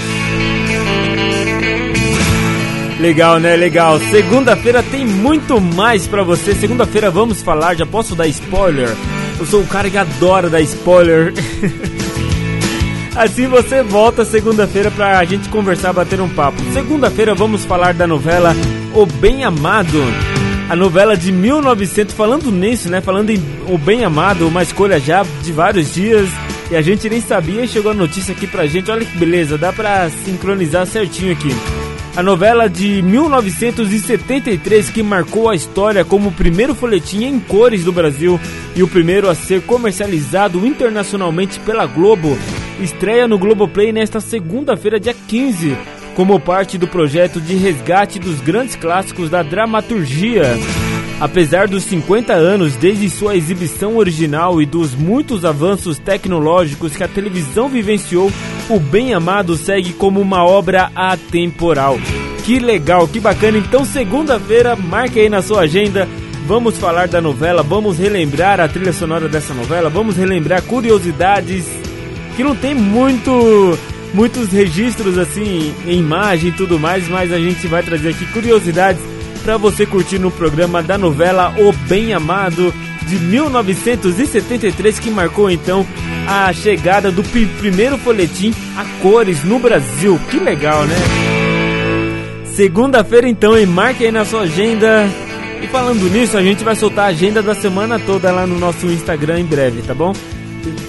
[3.00, 3.56] Legal, né?
[3.56, 4.02] Legal.
[4.02, 6.54] Segunda-feira tem muito mais para você.
[6.54, 8.90] Segunda-feira vamos falar, já posso dar spoiler?
[9.40, 11.34] Eu sou o cara que adora dar spoiler.
[13.16, 16.62] Assim você volta segunda-feira pra gente conversar, bater um papo.
[16.72, 18.56] Segunda-feira vamos falar da novela
[18.94, 20.02] O Bem Amado.
[20.70, 23.02] A novela de 1900, falando nisso, né?
[23.02, 26.30] Falando em O Bem Amado, uma escolha já de vários dias.
[26.72, 28.90] E a gente nem sabia chegou a notícia aqui pra gente.
[28.90, 31.50] Olha que beleza, dá pra sincronizar certinho aqui.
[32.16, 37.92] A novela de 1973 que marcou a história como o primeiro folhetim em cores do
[37.92, 38.40] Brasil
[38.76, 42.38] e o primeiro a ser comercializado internacionalmente pela Globo,
[42.80, 45.78] estreia no Globoplay nesta segunda-feira, dia 15,
[46.16, 50.44] como parte do projeto de resgate dos grandes clássicos da dramaturgia.
[51.20, 57.08] Apesar dos 50 anos desde sua exibição original e dos muitos avanços tecnológicos que a
[57.08, 58.32] televisão vivenciou,
[58.68, 62.00] o Bem Amado segue como uma obra atemporal.
[62.44, 63.60] Que legal, que bacana.
[63.60, 66.08] Então, segunda-feira, marque aí na sua agenda.
[66.46, 71.66] Vamos falar da novela, vamos relembrar a trilha sonora dessa novela, vamos relembrar curiosidades
[72.36, 73.78] que não tem muito
[74.14, 79.02] muitos registros assim em imagem e tudo mais, mas a gente vai trazer aqui curiosidades
[79.44, 82.74] para você curtir no programa da novela O Bem Amado
[83.08, 85.86] de 1973 que marcou então
[86.28, 87.24] a chegada do
[87.60, 90.20] primeiro folhetim a cores no Brasil.
[90.30, 90.96] Que legal, né?
[92.54, 95.10] Segunda-feira então, e marque aí na sua agenda.
[95.62, 98.88] E falando nisso, a gente vai soltar a agenda da semana toda lá no nosso
[98.88, 100.12] Instagram em breve, tá bom?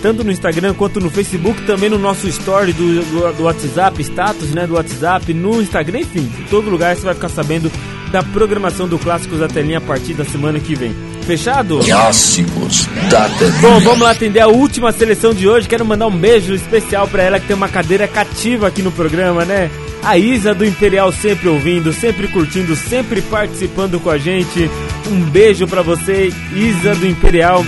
[0.00, 4.50] Tanto no Instagram quanto no Facebook, também no nosso story do, do, do WhatsApp, status
[4.50, 7.70] né, do WhatsApp, no Instagram, enfim, em todo lugar você vai ficar sabendo
[8.10, 10.94] da programação do Clássicos da Telinha a partir da semana que vem.
[11.22, 11.78] Fechado?
[11.78, 13.60] Clássicos da Telinha.
[13.60, 15.68] Bom, vamos lá atender a última seleção de hoje.
[15.68, 19.44] Quero mandar um beijo especial para ela que tem uma cadeira cativa aqui no programa,
[19.44, 19.70] né?
[20.04, 24.68] A Isa do Imperial sempre ouvindo, sempre curtindo, sempre participando com a gente.
[25.08, 27.64] Um beijo para você, Isa do Imperial.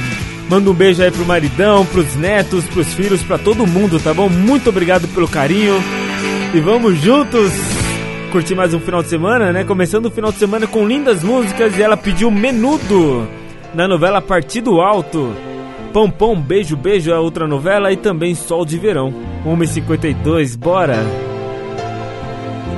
[0.50, 4.28] Manda um beijo aí pro maridão, pros netos, pros filhos, para todo mundo, tá bom?
[4.28, 5.74] Muito obrigado pelo carinho.
[6.52, 7.52] E vamos juntos
[8.32, 9.62] curtir mais um final de semana, né?
[9.62, 13.28] Começando o final de semana com lindas músicas e ela pediu Menudo
[13.72, 15.32] na novela Partido Alto.
[15.92, 19.14] Pão Pão Beijo Beijo é outra novela e também Sol de Verão.
[19.46, 21.33] 1h52, bora!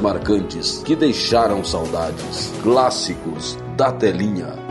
[0.00, 2.52] Marcantes que deixaram saudades.
[2.62, 4.63] Clássicos da telinha.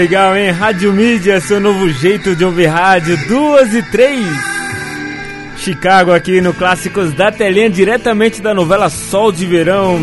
[0.00, 0.50] Legal, hein?
[0.50, 4.26] Rádio Mídia, seu novo jeito de ouvir rádio, duas e três.
[5.58, 10.00] Chicago aqui no Clássicos da Telinha, diretamente da novela Sol de Verão.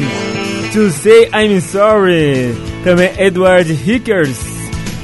[0.72, 2.56] To Say I'm Sorry.
[2.84, 4.38] Também Edward Hickers,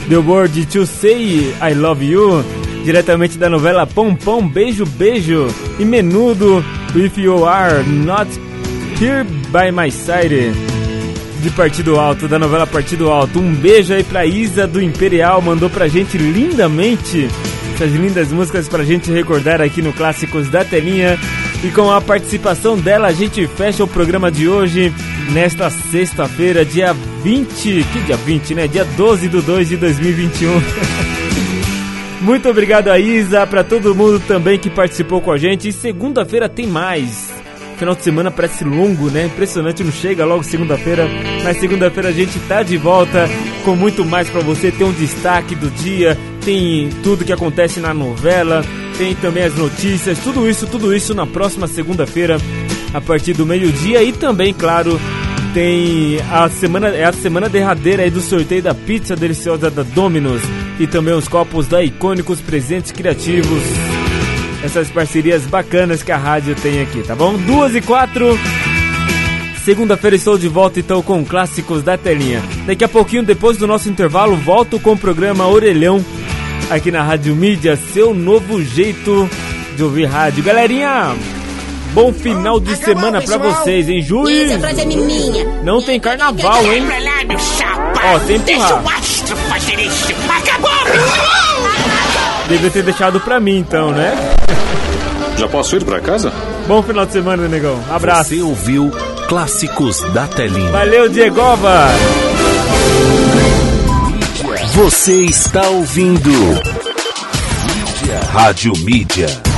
[0.10, 2.46] The Word To Say I Love You.
[2.86, 4.16] Diretamente da novela Pom
[4.48, 5.48] Beijo Beijo.
[5.80, 6.64] E Menudo,
[6.96, 8.30] If You Are Not
[9.02, 10.63] Here By My Side
[11.44, 13.38] de Partido Alto, da novela Partido Alto.
[13.38, 17.28] Um beijo aí pra Isa do Imperial, mandou pra gente lindamente
[17.76, 21.20] essas lindas músicas pra gente recordar aqui no Clássicos da Telinha.
[21.62, 24.94] E com a participação dela, a gente fecha o programa de hoje,
[25.34, 27.86] nesta sexta-feira, dia 20.
[27.92, 28.68] Que dia 20, né?
[28.68, 30.62] Dia 12 de 2 de 2021.
[32.22, 35.68] Muito obrigado a Isa, para todo mundo também que participou com a gente.
[35.68, 37.33] E segunda-feira tem mais.
[37.78, 39.26] Final de semana parece longo, né?
[39.26, 41.08] Impressionante, não chega logo segunda-feira.
[41.44, 43.30] Mas segunda-feira a gente tá de volta
[43.64, 44.72] com muito mais para você.
[44.72, 48.64] Tem um destaque do dia, tem tudo que acontece na novela,
[48.98, 52.38] tem também as notícias, tudo isso, tudo isso na próxima segunda-feira,
[52.94, 54.04] a partir do meio-dia.
[54.04, 55.00] E também, claro,
[55.54, 60.42] tem a semana, é a semana derradeira aí do sorteio da pizza deliciosa da Domino's
[60.80, 63.62] e também os copos da Icônicos Presentes Criativos
[64.64, 67.36] essas parcerias bacanas que a rádio tem aqui, tá bom?
[67.38, 68.40] Duas e quatro.
[69.64, 72.42] Segunda-feira estou de volta então com clássicos da telinha.
[72.66, 76.04] Daqui a pouquinho, depois do nosso intervalo, volto com o programa Orelhão
[76.70, 79.30] aqui na Rádio Mídia, seu novo jeito
[79.76, 80.44] de ouvir rádio.
[80.44, 81.16] Galerinha,
[81.94, 84.02] bom final de semana pra vocês, hein?
[84.02, 84.50] Juiz!
[85.64, 86.84] Não tem carnaval, hein?
[88.16, 88.84] Ó, sem empurrar.
[92.54, 94.14] Devia ter deixado pra mim então, né?
[95.38, 96.32] Já posso ir pra casa?
[96.68, 97.80] Bom final de semana, negão.
[97.90, 98.30] Abraço.
[98.30, 98.92] Você ouviu
[99.28, 100.70] Clássicos da Telinha.
[100.70, 101.88] Valeu, Diegova!
[104.76, 108.20] Você está ouvindo Mídia.
[108.32, 109.53] Rádio Mídia.